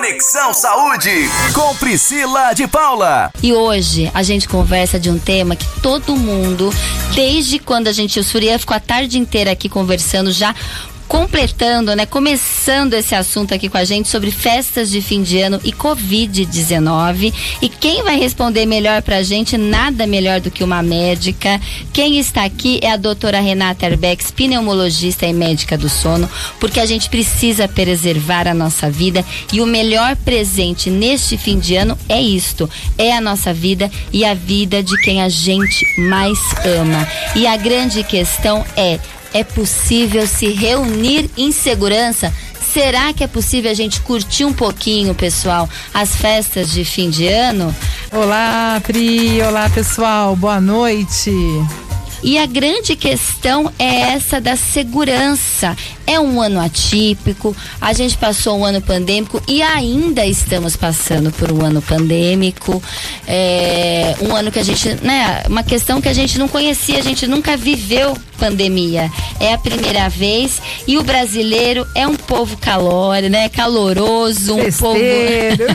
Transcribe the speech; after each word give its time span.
Conexão 0.00 0.54
Saúde 0.54 1.10
com 1.52 1.76
Priscila 1.76 2.54
de 2.54 2.66
Paula. 2.66 3.30
E 3.42 3.52
hoje 3.52 4.10
a 4.14 4.22
gente 4.22 4.48
conversa 4.48 4.98
de 4.98 5.10
um 5.10 5.18
tema 5.18 5.54
que 5.54 5.66
todo 5.82 6.16
mundo, 6.16 6.72
desde 7.14 7.58
quando 7.58 7.88
a 7.88 7.92
gente, 7.92 8.18
o 8.18 8.24
Surya 8.24 8.58
ficou 8.58 8.74
a 8.74 8.80
tarde 8.80 9.18
inteira 9.18 9.52
aqui 9.52 9.68
conversando 9.68 10.32
já 10.32 10.54
completando, 11.10 11.96
né, 11.96 12.06
começando 12.06 12.94
esse 12.94 13.16
assunto 13.16 13.52
aqui 13.52 13.68
com 13.68 13.76
a 13.76 13.82
gente 13.82 14.08
sobre 14.08 14.30
festas 14.30 14.88
de 14.88 15.02
fim 15.02 15.24
de 15.24 15.40
ano 15.40 15.60
e 15.64 15.72
Covid-19. 15.72 17.34
E 17.60 17.68
quem 17.68 18.04
vai 18.04 18.16
responder 18.16 18.64
melhor 18.64 19.02
pra 19.02 19.20
gente, 19.20 19.58
nada 19.58 20.06
melhor 20.06 20.38
do 20.38 20.52
que 20.52 20.62
uma 20.62 20.84
médica. 20.84 21.60
Quem 21.92 22.20
está 22.20 22.44
aqui 22.44 22.78
é 22.80 22.92
a 22.92 22.96
doutora 22.96 23.40
Renata 23.40 23.86
Herbex, 23.86 24.30
pneumologista 24.30 25.26
e 25.26 25.32
médica 25.32 25.76
do 25.76 25.88
sono, 25.88 26.30
porque 26.60 26.78
a 26.78 26.86
gente 26.86 27.10
precisa 27.10 27.66
preservar 27.66 28.46
a 28.46 28.54
nossa 28.54 28.88
vida 28.88 29.24
e 29.52 29.60
o 29.60 29.66
melhor 29.66 30.14
presente 30.14 30.90
neste 30.90 31.36
fim 31.36 31.58
de 31.58 31.74
ano 31.74 31.98
é 32.08 32.22
isto: 32.22 32.70
é 32.96 33.12
a 33.12 33.20
nossa 33.20 33.52
vida 33.52 33.90
e 34.12 34.24
a 34.24 34.32
vida 34.32 34.80
de 34.80 34.96
quem 35.02 35.20
a 35.20 35.28
gente 35.28 35.84
mais 35.98 36.38
ama. 36.64 37.04
E 37.34 37.48
a 37.48 37.56
grande 37.56 38.04
questão 38.04 38.64
é 38.76 39.00
é 39.32 39.44
possível 39.44 40.26
se 40.26 40.48
reunir 40.48 41.30
em 41.36 41.52
segurança? 41.52 42.32
Será 42.72 43.12
que 43.12 43.24
é 43.24 43.26
possível 43.26 43.70
a 43.70 43.74
gente 43.74 44.00
curtir 44.00 44.44
um 44.44 44.52
pouquinho, 44.52 45.14
pessoal, 45.14 45.68
as 45.92 46.14
festas 46.14 46.70
de 46.70 46.84
fim 46.84 47.10
de 47.10 47.26
ano? 47.26 47.74
Olá, 48.12 48.80
Pri. 48.84 49.42
Olá, 49.42 49.68
pessoal. 49.70 50.36
Boa 50.36 50.60
noite. 50.60 51.32
E 52.22 52.38
a 52.38 52.44
grande 52.44 52.94
questão 52.96 53.72
é 53.78 54.12
essa 54.12 54.40
da 54.40 54.54
segurança. 54.54 55.76
É 56.06 56.20
um 56.20 56.40
ano 56.40 56.60
atípico, 56.60 57.56
a 57.80 57.92
gente 57.92 58.16
passou 58.18 58.58
um 58.58 58.64
ano 58.64 58.80
pandêmico 58.80 59.40
e 59.48 59.62
ainda 59.62 60.26
estamos 60.26 60.76
passando 60.76 61.32
por 61.32 61.50
um 61.50 61.64
ano 61.64 61.80
pandêmico. 61.80 62.82
É 63.26 64.14
um 64.20 64.36
ano 64.36 64.52
que 64.52 64.58
a 64.58 64.62
gente, 64.62 64.96
né, 65.02 65.42
uma 65.48 65.62
questão 65.62 66.00
que 66.00 66.08
a 66.08 66.12
gente 66.12 66.38
não 66.38 66.46
conhecia, 66.46 66.98
a 66.98 67.02
gente 67.02 67.26
nunca 67.26 67.56
viveu 67.56 68.16
pandemia. 68.40 69.12
É 69.38 69.52
a 69.52 69.58
primeira 69.58 70.08
vez 70.08 70.60
e 70.86 70.96
o 70.96 71.04
brasileiro 71.04 71.86
é 71.94 72.06
um 72.06 72.16
povo 72.16 72.56
calor, 72.56 73.20
né? 73.22 73.50
Caloroso, 73.50 74.54
um 74.54 74.62
festeiro. 74.62 75.66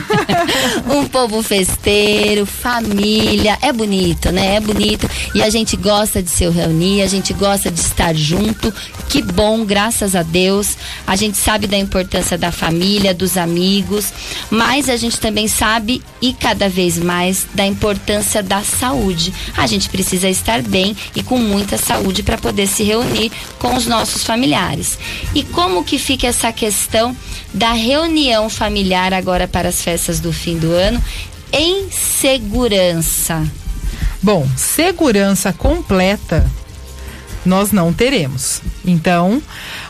povo 0.84 0.98
um 0.98 1.06
povo 1.06 1.42
festeiro, 1.42 2.44
família. 2.44 3.56
É 3.62 3.72
bonito, 3.72 4.32
né? 4.32 4.56
É 4.56 4.60
bonito 4.60 5.08
e 5.34 5.42
a 5.42 5.48
gente 5.48 5.76
gosta 5.76 6.20
de 6.20 6.28
se 6.28 6.48
reunir, 6.48 7.02
a 7.02 7.06
gente 7.06 7.32
gosta 7.32 7.70
de 7.70 7.80
estar 7.80 8.14
junto. 8.14 8.74
Que 9.08 9.22
bom, 9.22 9.64
graças 9.64 10.16
a 10.16 10.22
Deus. 10.22 10.76
A 11.06 11.14
gente 11.14 11.38
sabe 11.38 11.68
da 11.68 11.78
importância 11.78 12.36
da 12.36 12.50
família, 12.50 13.14
dos 13.14 13.36
amigos, 13.36 14.12
mas 14.50 14.88
a 14.88 14.96
gente 14.96 15.20
também 15.20 15.46
sabe 15.46 16.02
e 16.20 16.32
cada 16.32 16.68
vez 16.68 16.98
mais 16.98 17.46
da 17.54 17.64
importância 17.64 18.42
da 18.42 18.62
saúde. 18.62 19.32
A 19.56 19.66
gente 19.66 19.88
precisa 19.88 20.28
estar 20.28 20.62
bem 20.62 20.96
e 21.14 21.22
com 21.22 21.38
muita 21.38 21.78
saúde 21.78 22.22
para 22.22 22.36
poder 22.36 22.55
poder 22.56 22.66
se 22.66 22.82
reunir 22.82 23.30
com 23.58 23.74
os 23.76 23.86
nossos 23.86 24.24
familiares. 24.24 24.98
E 25.34 25.42
como 25.42 25.84
que 25.84 25.98
fica 25.98 26.26
essa 26.26 26.50
questão 26.50 27.14
da 27.52 27.72
reunião 27.72 28.48
familiar 28.48 29.12
agora 29.12 29.46
para 29.46 29.68
as 29.68 29.82
festas 29.82 30.20
do 30.20 30.32
fim 30.32 30.56
do 30.56 30.72
ano 30.72 31.02
em 31.52 31.90
segurança? 31.90 33.46
Bom, 34.22 34.48
segurança 34.56 35.52
completa 35.52 36.50
nós 37.44 37.72
não 37.72 37.92
teremos. 37.92 38.62
Então, 38.84 39.42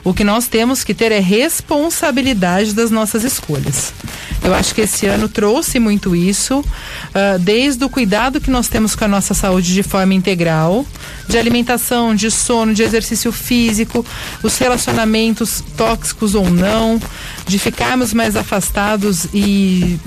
o 0.06 0.14
que 0.14 0.22
nós 0.22 0.46
temos 0.46 0.84
que 0.84 0.94
ter 0.94 1.10
é 1.10 1.18
responsabilidade 1.18 2.72
das 2.72 2.92
nossas 2.92 3.24
escolhas. 3.24 3.92
Eu 4.40 4.54
acho 4.54 4.72
que 4.72 4.82
esse 4.82 5.04
ano 5.06 5.28
trouxe 5.28 5.80
muito 5.80 6.14
isso, 6.14 6.60
uh, 6.60 7.38
desde 7.40 7.84
o 7.84 7.88
cuidado 7.88 8.40
que 8.40 8.48
nós 8.48 8.68
temos 8.68 8.94
com 8.94 9.04
a 9.04 9.08
nossa 9.08 9.34
saúde 9.34 9.74
de 9.74 9.82
forma 9.82 10.14
integral, 10.14 10.86
de 11.28 11.36
alimentação, 11.36 12.14
de 12.14 12.30
sono, 12.30 12.72
de 12.72 12.84
exercício 12.84 13.32
físico, 13.32 14.06
os 14.44 14.56
relacionamentos 14.58 15.60
tóxicos 15.76 16.36
ou 16.36 16.48
não, 16.48 17.02
de 17.44 17.58
ficarmos 17.58 18.14
mais 18.14 18.36
afastados 18.36 19.26
e 19.34 19.98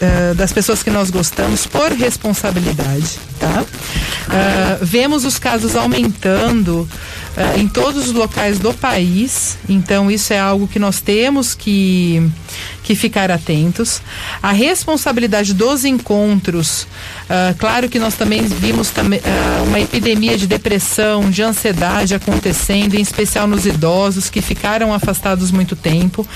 uh, 0.00 0.34
das 0.36 0.52
pessoas 0.52 0.80
que 0.80 0.90
nós 0.90 1.10
gostamos 1.10 1.66
por 1.66 1.90
responsabilidade, 1.90 3.18
tá? 3.40 3.64
Uh, 3.64 4.84
vemos 4.84 5.24
os 5.24 5.40
casos 5.40 5.74
aumentando 5.74 6.88
uh, 7.36 7.58
em 7.58 7.68
todos 7.68 8.08
os 8.08 8.12
locais 8.12 8.58
do 8.58 8.72
país, 8.74 9.58
então 9.68 10.10
isso 10.10 10.32
é 10.32 10.38
algo 10.38 10.66
que 10.68 10.78
nós 10.78 11.00
temos 11.00 11.54
que 11.54 12.30
que 12.82 12.94
ficar 12.96 13.30
atentos. 13.30 14.02
A 14.42 14.50
responsabilidade 14.50 15.54
dos 15.54 15.84
encontros, 15.84 16.82
uh, 16.82 17.54
claro 17.56 17.88
que 17.88 18.00
nós 18.00 18.14
também 18.14 18.42
vimos 18.42 18.90
também, 18.90 19.20
uh, 19.20 19.62
uma 19.68 19.78
epidemia 19.78 20.36
de 20.36 20.44
depressão, 20.44 21.30
de 21.30 21.40
ansiedade 21.40 22.16
acontecendo, 22.16 22.96
em 22.96 23.00
especial 23.00 23.46
nos 23.46 23.64
idosos 23.64 24.28
que 24.28 24.42
ficaram 24.42 24.92
afastados 24.92 25.52
muito 25.52 25.76
tempo. 25.76 26.26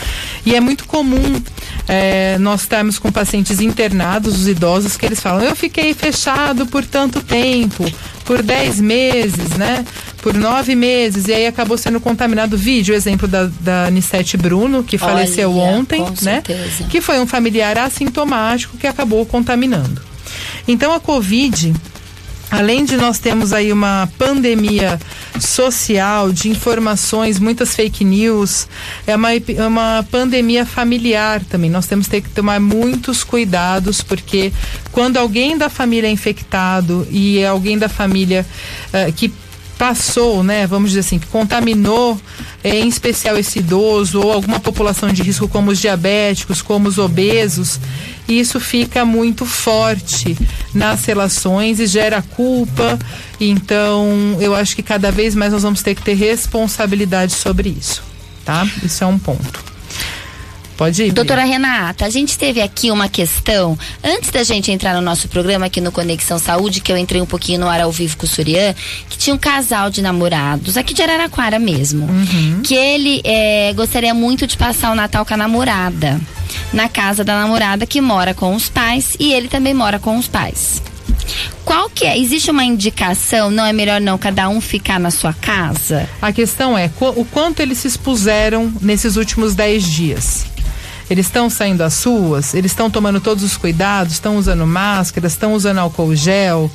E 0.46 0.54
é 0.54 0.60
muito 0.60 0.86
comum 0.86 1.42
eh, 1.88 2.38
nós 2.38 2.62
estarmos 2.62 2.98
com 2.98 3.10
pacientes 3.10 3.60
internados, 3.60 4.40
os 4.40 4.48
idosos, 4.48 4.96
que 4.96 5.04
eles 5.06 5.20
falam: 5.20 5.42
eu 5.42 5.56
fiquei 5.56 5.92
fechado 5.92 6.66
por 6.66 6.84
tanto 6.84 7.20
tempo, 7.20 7.84
por 8.24 8.42
10 8.42 8.80
meses, 8.80 9.50
né? 9.50 9.84
Por 10.24 10.32
nove 10.32 10.74
meses, 10.74 11.28
e 11.28 11.34
aí 11.34 11.46
acabou 11.46 11.76
sendo 11.76 12.00
contaminado. 12.00 12.56
Vídeo, 12.56 12.94
exemplo 12.94 13.28
da, 13.28 13.44
da 13.60 13.84
Anissete 13.88 14.38
Bruno, 14.38 14.82
que 14.82 14.96
Olha, 14.96 15.04
faleceu 15.04 15.54
ontem, 15.54 16.00
né? 16.22 16.42
Certeza. 16.42 16.84
Que 16.84 17.02
foi 17.02 17.20
um 17.20 17.26
familiar 17.26 17.76
assintomático 17.76 18.78
que 18.78 18.86
acabou 18.86 19.26
contaminando. 19.26 20.00
Então 20.66 20.94
a 20.94 20.98
Covid, 20.98 21.74
além 22.50 22.86
de 22.86 22.96
nós 22.96 23.18
termos 23.18 23.52
aí 23.52 23.70
uma 23.70 24.08
pandemia 24.16 24.98
social 25.38 26.32
de 26.32 26.48
informações, 26.48 27.38
muitas 27.38 27.76
fake 27.76 28.02
news, 28.02 28.66
é 29.06 29.14
uma, 29.14 29.28
é 29.34 29.66
uma 29.66 30.06
pandemia 30.10 30.64
familiar 30.64 31.44
também. 31.44 31.68
Nós 31.68 31.86
temos 31.86 32.08
que 32.08 32.22
tomar 32.22 32.58
muitos 32.60 33.22
cuidados, 33.22 34.00
porque 34.00 34.54
quando 34.90 35.18
alguém 35.18 35.58
da 35.58 35.68
família 35.68 36.08
é 36.08 36.10
infectado 36.10 37.06
e 37.10 37.40
é 37.40 37.46
alguém 37.46 37.76
da 37.76 37.90
família 37.90 38.46
uh, 38.88 39.12
que 39.12 39.30
passou, 39.78 40.42
né, 40.42 40.66
vamos 40.66 40.90
dizer 40.90 41.00
assim, 41.00 41.18
que 41.18 41.26
contaminou 41.26 42.18
é, 42.62 42.80
em 42.80 42.88
especial 42.88 43.36
esse 43.36 43.58
idoso 43.58 44.20
ou 44.20 44.32
alguma 44.32 44.60
população 44.60 45.12
de 45.12 45.22
risco 45.22 45.48
como 45.48 45.70
os 45.70 45.78
diabéticos, 45.78 46.62
como 46.62 46.88
os 46.88 46.98
obesos, 46.98 47.78
isso 48.28 48.58
fica 48.58 49.04
muito 49.04 49.44
forte 49.44 50.36
nas 50.72 51.04
relações 51.04 51.78
e 51.80 51.86
gera 51.86 52.22
culpa. 52.22 52.98
Então, 53.40 54.36
eu 54.40 54.54
acho 54.54 54.74
que 54.74 54.82
cada 54.82 55.10
vez 55.10 55.34
mais 55.34 55.52
nós 55.52 55.62
vamos 55.62 55.82
ter 55.82 55.94
que 55.94 56.02
ter 56.02 56.14
responsabilidade 56.14 57.34
sobre 57.34 57.68
isso, 57.68 58.02
tá? 58.44 58.66
Isso 58.82 59.04
é 59.04 59.06
um 59.06 59.18
ponto. 59.18 59.73
Pode 60.76 61.04
ir. 61.04 61.12
Doutora 61.12 61.44
Renata, 61.44 62.04
a 62.04 62.10
gente 62.10 62.36
teve 62.36 62.60
aqui 62.60 62.90
uma 62.90 63.08
questão, 63.08 63.78
antes 64.02 64.30
da 64.30 64.42
gente 64.42 64.72
entrar 64.72 64.94
no 64.94 65.00
nosso 65.00 65.28
programa 65.28 65.66
aqui 65.66 65.80
no 65.80 65.92
Conexão 65.92 66.38
Saúde, 66.38 66.80
que 66.80 66.90
eu 66.90 66.96
entrei 66.96 67.20
um 67.20 67.26
pouquinho 67.26 67.60
no 67.60 67.68
ar 67.68 67.80
ao 67.80 67.92
vivo 67.92 68.16
com 68.16 68.26
o 68.26 68.28
Surian, 68.28 68.74
que 69.08 69.16
tinha 69.16 69.34
um 69.34 69.38
casal 69.38 69.90
de 69.90 70.02
namorados, 70.02 70.76
aqui 70.76 70.92
de 70.92 71.02
Araraquara 71.02 71.58
mesmo, 71.58 72.06
uhum. 72.06 72.60
que 72.62 72.74
ele 72.74 73.20
é, 73.24 73.72
gostaria 73.74 74.14
muito 74.14 74.46
de 74.46 74.56
passar 74.56 74.92
o 74.92 74.94
Natal 74.94 75.24
com 75.24 75.34
a 75.34 75.36
namorada, 75.36 76.20
na 76.72 76.88
casa 76.88 77.22
da 77.22 77.38
namorada 77.38 77.86
que 77.86 78.00
mora 78.00 78.34
com 78.34 78.54
os 78.54 78.68
pais 78.68 79.16
e 79.18 79.32
ele 79.32 79.48
também 79.48 79.74
mora 79.74 79.98
com 79.98 80.16
os 80.18 80.26
pais. 80.26 80.82
Qual 81.64 81.88
que 81.88 82.04
é? 82.04 82.18
Existe 82.18 82.50
uma 82.50 82.64
indicação? 82.64 83.50
Não 83.50 83.64
é 83.64 83.72
melhor 83.72 84.00
não 84.00 84.18
cada 84.18 84.48
um 84.48 84.60
ficar 84.60 85.00
na 85.00 85.10
sua 85.10 85.32
casa? 85.32 86.08
A 86.20 86.32
questão 86.32 86.76
é 86.76 86.90
o 87.00 87.24
quanto 87.24 87.60
eles 87.60 87.78
se 87.78 87.88
expuseram 87.88 88.72
nesses 88.80 89.16
últimos 89.16 89.54
10 89.54 89.84
dias. 89.84 90.53
Eles 91.08 91.26
estão 91.26 91.50
saindo 91.50 91.82
às 91.82 92.02
ruas, 92.02 92.54
eles 92.54 92.72
estão 92.72 92.90
tomando 92.90 93.20
todos 93.20 93.44
os 93.44 93.56
cuidados, 93.56 94.14
estão 94.14 94.36
usando 94.36 94.66
máscaras, 94.66 95.32
estão 95.32 95.54
usando 95.54 95.78
álcool 95.78 96.14
gel, 96.14 96.70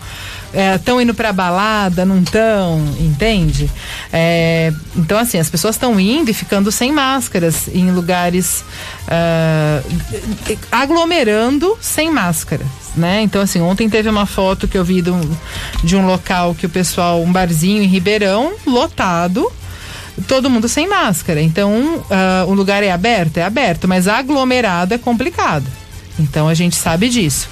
estão 0.76 1.00
é, 1.00 1.04
indo 1.04 1.14
para 1.14 1.34
balada, 1.34 2.06
não 2.06 2.22
estão, 2.22 2.84
entende? 3.00 3.70
É, 4.12 4.72
então, 4.96 5.18
assim, 5.18 5.40
as 5.40 5.50
pessoas 5.50 5.76
estão 5.76 6.00
indo 6.00 6.30
e 6.30 6.34
ficando 6.34 6.72
sem 6.72 6.92
máscaras 6.92 7.68
em 7.68 7.92
lugares 7.92 8.64
uh, 9.08 10.58
aglomerando 10.72 11.78
sem 11.82 12.12
máscara. 12.12 12.66
Né? 12.96 13.22
Então, 13.22 13.42
assim, 13.42 13.62
ontem 13.62 13.90
teve 13.90 14.10
uma 14.10 14.26
foto 14.26 14.68
que 14.68 14.78
eu 14.78 14.84
vi 14.84 15.02
de 15.02 15.12
um, 15.12 15.22
de 15.84 15.96
um 15.96 16.06
local 16.06 16.56
que 16.56 16.66
o 16.66 16.70
pessoal, 16.70 17.22
um 17.22 17.32
barzinho 17.32 17.82
em 17.82 17.86
Ribeirão, 17.86 18.54
lotado, 18.66 19.50
todo 20.28 20.50
mundo 20.50 20.68
sem 20.68 20.88
máscara. 20.88 21.42
Então, 21.42 21.72
uh, 21.98 22.50
o 22.50 22.54
lugar 22.54 22.84
é 22.84 22.92
aberto? 22.92 23.38
É 23.38 23.44
aberto, 23.44 23.88
mas 23.88 24.08
aglomerado 24.08 24.94
é 24.94 24.98
complicado. 24.98 25.66
Então 26.20 26.48
a 26.48 26.54
gente 26.54 26.76
sabe 26.76 27.10
disso. 27.10 27.48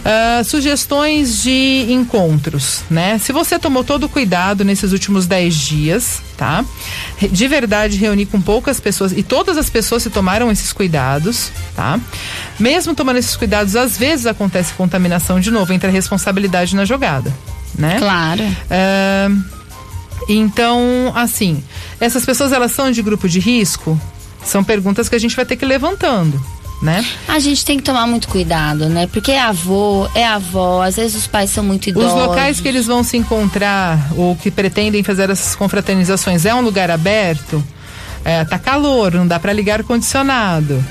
Uh, 0.00 0.44
sugestões 0.44 1.42
de 1.42 1.86
encontros, 1.88 2.80
né? 2.90 3.18
Se 3.18 3.32
você 3.32 3.58
tomou 3.58 3.84
todo 3.84 4.04
o 4.04 4.08
cuidado 4.08 4.64
nesses 4.64 4.92
últimos 4.92 5.26
10 5.26 5.54
dias, 5.54 6.22
tá? 6.36 6.64
De 7.30 7.48
verdade, 7.48 7.96
reunir 7.96 8.26
com 8.26 8.40
poucas 8.40 8.80
pessoas 8.80 9.12
e 9.12 9.22
todas 9.22 9.56
as 9.56 9.70
pessoas 9.70 10.02
se 10.02 10.10
tomaram 10.10 10.50
esses 10.50 10.72
cuidados, 10.72 11.50
tá? 11.74 11.98
Mesmo 12.58 12.94
tomando 12.94 13.16
esses 13.16 13.36
cuidados, 13.36 13.76
às 13.76 13.96
vezes 13.96 14.26
acontece 14.26 14.74
contaminação 14.74 15.40
de 15.40 15.50
novo, 15.50 15.72
entra 15.72 15.88
a 15.88 15.92
responsabilidade 15.92 16.74
na 16.76 16.84
jogada, 16.84 17.32
né? 17.78 17.96
Claro. 17.98 18.42
Uh, 18.42 19.63
então, 20.28 21.12
assim, 21.14 21.62
essas 22.00 22.24
pessoas 22.24 22.52
elas 22.52 22.72
são 22.72 22.90
de 22.90 23.02
grupo 23.02 23.28
de 23.28 23.40
risco? 23.40 24.00
São 24.44 24.62
perguntas 24.62 25.08
que 25.08 25.14
a 25.14 25.18
gente 25.18 25.36
vai 25.36 25.44
ter 25.44 25.56
que 25.56 25.64
ir 25.64 25.68
levantando 25.68 26.40
né? 26.84 27.04
A 27.26 27.38
gente 27.38 27.64
tem 27.64 27.78
que 27.78 27.82
tomar 27.82 28.06
muito 28.06 28.28
cuidado, 28.28 28.88
né? 28.88 29.06
Porque 29.06 29.32
é 29.32 29.40
avô, 29.40 30.08
é 30.14 30.26
avó, 30.26 30.82
às 30.82 30.96
vezes 30.96 31.16
os 31.16 31.26
pais 31.26 31.50
são 31.50 31.64
muito 31.64 31.88
idosos. 31.88 32.12
Os 32.12 32.18
locais 32.18 32.60
que 32.60 32.68
eles 32.68 32.86
vão 32.86 33.02
se 33.02 33.16
encontrar 33.16 34.12
ou 34.16 34.36
que 34.36 34.50
pretendem 34.50 35.02
fazer 35.02 35.30
essas 35.30 35.56
confraternizações 35.56 36.44
é 36.44 36.54
um 36.54 36.60
lugar 36.60 36.90
aberto? 36.90 37.64
É, 38.22 38.44
tá 38.44 38.58
calor, 38.58 39.14
não 39.14 39.26
dá 39.26 39.40
para 39.40 39.52
ligar 39.52 39.80
o 39.80 39.84
condicionado. 39.84 40.84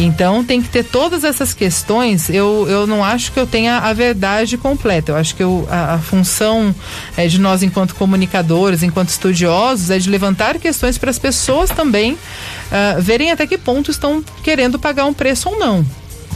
Então 0.00 0.44
tem 0.44 0.62
que 0.62 0.68
ter 0.68 0.84
todas 0.84 1.24
essas 1.24 1.52
questões. 1.52 2.30
Eu, 2.30 2.66
eu 2.68 2.86
não 2.86 3.02
acho 3.04 3.32
que 3.32 3.40
eu 3.40 3.46
tenha 3.46 3.78
a 3.78 3.92
verdade 3.92 4.56
completa. 4.56 5.10
Eu 5.10 5.16
acho 5.16 5.34
que 5.34 5.42
eu, 5.42 5.66
a, 5.68 5.94
a 5.94 5.98
função 5.98 6.72
é, 7.16 7.26
de 7.26 7.40
nós, 7.40 7.64
enquanto 7.64 7.96
comunicadores, 7.96 8.84
enquanto 8.84 9.08
estudiosos, 9.08 9.90
é 9.90 9.98
de 9.98 10.08
levantar 10.08 10.56
questões 10.58 10.96
para 10.96 11.10
as 11.10 11.18
pessoas 11.18 11.70
também 11.70 12.12
uh, 12.12 13.00
verem 13.00 13.32
até 13.32 13.44
que 13.44 13.58
ponto 13.58 13.90
estão 13.90 14.22
querendo 14.44 14.78
pagar 14.78 15.04
um 15.04 15.12
preço 15.12 15.48
ou 15.48 15.58
não. 15.58 15.84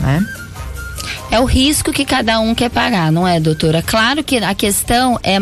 Né? 0.00 0.26
É 1.30 1.38
o 1.38 1.44
risco 1.44 1.92
que 1.92 2.04
cada 2.04 2.40
um 2.40 2.56
quer 2.56 2.68
pagar, 2.68 3.12
não 3.12 3.26
é, 3.26 3.38
doutora? 3.38 3.80
Claro 3.80 4.24
que 4.24 4.38
a 4.38 4.54
questão 4.54 5.18
é 5.22 5.38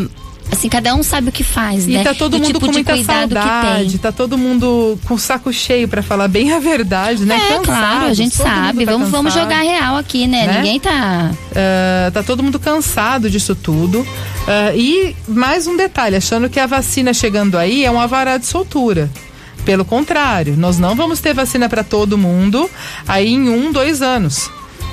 assim, 0.50 0.68
cada 0.68 0.94
um 0.94 1.02
sabe 1.02 1.28
o 1.28 1.32
que 1.32 1.44
faz, 1.44 1.86
e 1.86 1.92
né? 1.92 2.00
E 2.00 2.04
tá 2.04 2.14
todo 2.14 2.34
mundo 2.34 2.46
tipo 2.46 2.60
com 2.60 2.72
muita 2.72 3.02
saudade, 3.02 3.98
tá 3.98 4.12
todo 4.12 4.36
mundo 4.36 4.98
com 5.06 5.14
o 5.14 5.18
saco 5.18 5.52
cheio 5.52 5.88
para 5.88 6.02
falar 6.02 6.28
bem 6.28 6.52
a 6.52 6.58
verdade, 6.58 7.24
né? 7.24 7.36
É, 7.36 7.38
Cansado, 7.40 7.64
claro, 7.64 8.04
a 8.06 8.14
gente 8.14 8.34
sabe. 8.34 8.84
Tá 8.84 8.92
vamos, 8.92 9.10
vamos 9.10 9.34
jogar 9.34 9.62
real 9.62 9.96
aqui, 9.96 10.26
né? 10.26 10.46
né? 10.46 10.56
Ninguém 10.58 10.80
tá. 10.80 11.30
Uh, 11.32 12.10
tá 12.12 12.22
todo 12.22 12.42
mundo 12.42 12.58
cansado 12.58 13.30
disso 13.30 13.54
tudo. 13.54 14.00
Uh, 14.00 14.76
e 14.76 15.16
mais 15.28 15.66
um 15.66 15.76
detalhe, 15.76 16.16
achando 16.16 16.48
que 16.48 16.58
a 16.58 16.66
vacina 16.66 17.12
chegando 17.14 17.56
aí 17.56 17.84
é 17.84 17.90
um 17.90 18.00
avará 18.00 18.36
de 18.36 18.46
soltura. 18.46 19.10
Pelo 19.64 19.84
contrário, 19.84 20.56
nós 20.56 20.78
não 20.78 20.94
vamos 20.94 21.20
ter 21.20 21.34
vacina 21.34 21.68
para 21.68 21.84
todo 21.84 22.16
mundo 22.16 22.68
aí 23.06 23.28
em 23.28 23.48
um, 23.48 23.70
dois 23.70 24.02
anos, 24.02 24.50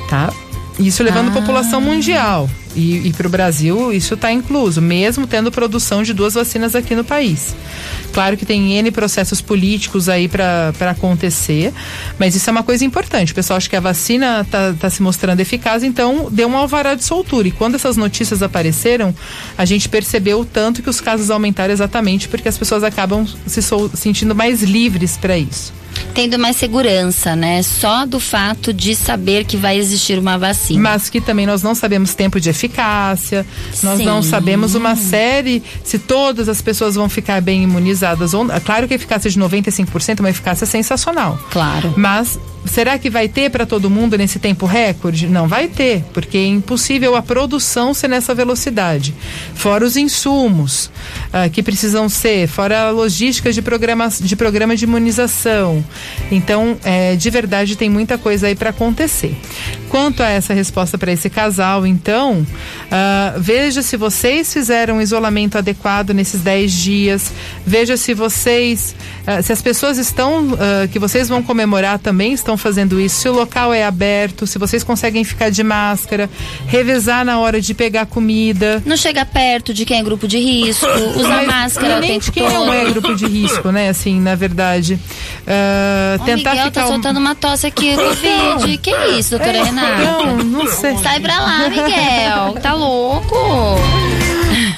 tá? 0.09 0.31
Isso 0.77 1.01
levando 1.03 1.29
ah. 1.29 1.31
população 1.31 1.81
mundial. 1.81 2.49
E, 2.77 3.07
e 3.07 3.13
para 3.13 3.25
o 3.25 3.29
Brasil 3.29 3.91
isso 3.91 4.13
está 4.13 4.31
incluso, 4.31 4.79
mesmo 4.79 5.25
tendo 5.25 5.51
produção 5.51 6.03
de 6.03 6.13
duas 6.13 6.35
vacinas 6.35 6.75
aqui 6.75 6.93
no 6.95 7.03
país. 7.03 7.55
Claro 8.13 8.37
que 8.37 8.45
tem 8.45 8.73
N 8.73 8.91
processos 8.91 9.41
políticos 9.41 10.07
aí 10.07 10.27
para 10.27 10.71
acontecer, 10.91 11.73
mas 12.19 12.35
isso 12.35 12.47
é 12.49 12.51
uma 12.51 12.61
coisa 12.61 12.85
importante. 12.85 13.31
O 13.31 13.35
pessoal 13.35 13.57
acha 13.57 13.67
que 13.67 13.75
a 13.75 13.79
vacina 13.79 14.41
está 14.41 14.73
tá 14.73 14.89
se 14.91 15.01
mostrando 15.01 15.39
eficaz, 15.39 15.83
então 15.83 16.29
deu 16.31 16.47
um 16.47 16.55
alvará 16.55 16.93
de 16.93 17.03
soltura. 17.03 17.47
E 17.47 17.51
quando 17.51 17.75
essas 17.75 17.97
notícias 17.97 18.43
apareceram, 18.43 19.13
a 19.57 19.65
gente 19.65 19.89
percebeu 19.89 20.41
o 20.41 20.45
tanto 20.45 20.83
que 20.83 20.89
os 20.89 21.01
casos 21.01 21.31
aumentaram 21.31 21.73
exatamente 21.73 22.27
porque 22.27 22.47
as 22.47 22.57
pessoas 22.57 22.83
acabam 22.83 23.25
se 23.47 23.61
sentindo 23.95 24.35
mais 24.35 24.61
livres 24.61 25.17
para 25.17 25.37
isso 25.37 25.73
tendo 26.13 26.37
mais 26.37 26.55
segurança, 26.57 27.35
né? 27.35 27.61
Só 27.63 28.05
do 28.05 28.19
fato 28.19 28.73
de 28.73 28.95
saber 28.95 29.45
que 29.45 29.57
vai 29.57 29.77
existir 29.77 30.17
uma 30.19 30.37
vacina. 30.37 30.81
Mas 30.81 31.09
que 31.09 31.21
também 31.21 31.45
nós 31.45 31.63
não 31.63 31.75
sabemos 31.75 32.15
tempo 32.15 32.39
de 32.39 32.49
eficácia, 32.49 33.45
nós 33.83 33.99
Sim. 33.99 34.05
não 34.05 34.21
sabemos 34.21 34.75
uma 34.75 34.95
série 34.95 35.63
se 35.83 35.99
todas 35.99 36.49
as 36.49 36.61
pessoas 36.61 36.95
vão 36.95 37.09
ficar 37.09 37.41
bem 37.41 37.63
imunizadas 37.63 38.33
ou 38.33 38.45
claro 38.63 38.87
que 38.87 38.93
a 38.93 38.95
eficácia 38.95 39.29
de 39.29 39.39
95% 39.39 40.19
é 40.19 40.21
uma 40.21 40.29
eficácia 40.29 40.65
sensacional. 40.65 41.39
Claro. 41.51 41.93
Mas 41.97 42.39
será 42.67 42.97
que 42.97 43.09
vai 43.09 43.27
ter 43.27 43.49
para 43.49 43.65
todo 43.65 43.89
mundo 43.89 44.17
nesse 44.17 44.39
tempo 44.39 44.65
recorde? 44.65 45.27
Não 45.27 45.47
vai 45.47 45.67
ter, 45.67 46.03
porque 46.13 46.37
é 46.37 46.45
impossível 46.45 47.15
a 47.15 47.21
produção 47.21 47.93
ser 47.93 48.07
nessa 48.07 48.33
velocidade. 48.33 49.13
Fora 49.53 49.85
os 49.85 49.97
insumos 49.97 50.91
uh, 51.27 51.49
que 51.51 51.63
precisam 51.63 52.07
ser, 52.09 52.47
fora 52.47 52.87
a 52.87 52.89
logística 52.89 53.51
de, 53.51 53.61
programa, 53.61 54.09
de 54.09 54.35
programa 54.35 54.75
de 54.75 54.85
imunização. 54.85 55.83
Então, 56.31 56.77
é, 56.83 57.15
de 57.15 57.29
verdade, 57.29 57.75
tem 57.75 57.89
muita 57.89 58.17
coisa 58.17 58.47
aí 58.47 58.55
para 58.55 58.69
acontecer. 58.69 59.35
Quanto 59.89 60.21
a 60.21 60.29
essa 60.29 60.53
resposta 60.53 60.97
para 60.97 61.11
esse 61.11 61.29
casal, 61.29 61.85
então, 61.85 62.41
uh, 62.41 63.39
veja 63.39 63.81
se 63.81 63.95
vocês 63.97 64.51
fizeram 64.51 64.97
um 64.97 65.01
isolamento 65.01 65.57
adequado 65.57 66.11
nesses 66.11 66.41
10 66.41 66.71
dias, 66.71 67.31
veja 67.65 67.95
se 67.97 68.13
vocês, 68.13 68.95
uh, 69.27 69.41
se 69.41 69.51
as 69.51 69.61
pessoas 69.61 69.97
estão, 69.97 70.57
que 70.91 70.99
vocês 70.99 71.29
vão 71.29 71.41
comemorar 71.41 71.99
também 71.99 72.33
estão 72.33 72.57
fazendo 72.57 72.99
isso, 72.99 73.21
se 73.21 73.29
o 73.29 73.33
local 73.33 73.73
é 73.73 73.85
aberto, 73.85 74.45
se 74.45 74.57
vocês 74.57 74.83
conseguem 74.83 75.23
ficar 75.23 75.49
de 75.49 75.63
máscara, 75.63 76.29
revezar 76.67 77.25
na 77.25 77.39
hora 77.39 77.61
de 77.61 77.73
pegar 77.73 78.05
comida. 78.05 78.81
Não 78.85 78.97
chega 78.97 79.25
perto 79.25 79.73
de 79.73 79.85
quem 79.85 79.99
é 79.99 80.03
grupo 80.03 80.27
de 80.27 80.37
risco, 80.37 80.85
usa 81.15 81.43
máscara. 81.43 81.99
Nem 81.99 82.19
de 82.19 82.31
quem 82.31 82.43
todo. 82.43 82.53
não 82.53 82.73
é 82.73 82.85
grupo 82.85 83.15
de 83.15 83.25
risco, 83.25 83.71
né? 83.71 83.89
Assim, 83.89 84.19
na 84.19 84.35
verdade. 84.35 84.95
Uh, 84.95 86.25
tentar 86.25 86.51
Miguel, 86.51 86.65
ficar. 86.65 86.81
Tá 86.81 86.87
soltando 86.87 87.17
uma 87.17 87.35
tosse 87.35 87.67
aqui, 87.67 87.95
Covid. 87.95 88.77
que 88.77 88.91
isso, 89.17 89.31
doutora 89.31 89.57
é, 89.57 89.71
Não, 89.81 90.37
não 90.37 90.67
sei. 90.71 90.97
Sai 90.97 91.19
pra 91.19 91.39
lá, 91.39 91.69
Miguel. 91.69 92.53
Tá 92.61 92.73
louco? 92.73 93.35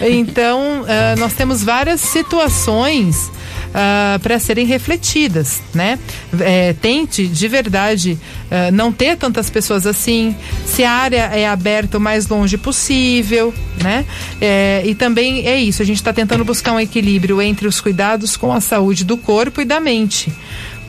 Então, 0.02 0.82
uh, 0.82 1.20
nós 1.20 1.34
temos 1.34 1.64
várias 1.64 2.02
situações 2.02 3.30
uh, 3.70 3.72
ah, 3.74 4.20
para 4.22 4.40
serem 4.40 4.66
refletidas, 4.66 5.62
né? 5.74 6.00
É, 6.40 6.74
tente 6.74 7.28
de 7.28 7.48
verdade 7.48 8.18
uh, 8.46 8.72
não 8.72 8.92
ter 8.92 9.18
tantas 9.18 9.50
pessoas 9.50 9.86
assim, 9.86 10.36
se 10.66 10.84
a 10.84 10.92
área 10.92 11.30
é 11.34 11.48
aberta 11.48 11.98
o 11.98 12.02
mais 12.02 12.28
longe 12.28 12.58
possível, 12.58 13.54
né? 13.82 14.06
É, 14.42 14.84
e 14.86 14.96
também 14.96 15.48
é 15.48 15.58
isso, 15.58 15.82
a 15.82 15.86
gente 15.86 15.98
está 15.98 16.14
tentando 16.14 16.44
buscar 16.44 16.74
um 16.74 16.80
equilíbrio 16.80 17.42
entre 17.42 17.68
os 17.68 17.80
cuidados 17.82 18.36
com 18.36 18.52
a 18.54 18.62
saúde 18.62 19.04
do 19.04 19.18
corpo 19.18 19.62
e 19.62 19.66
da 19.66 19.80
mente 19.80 20.32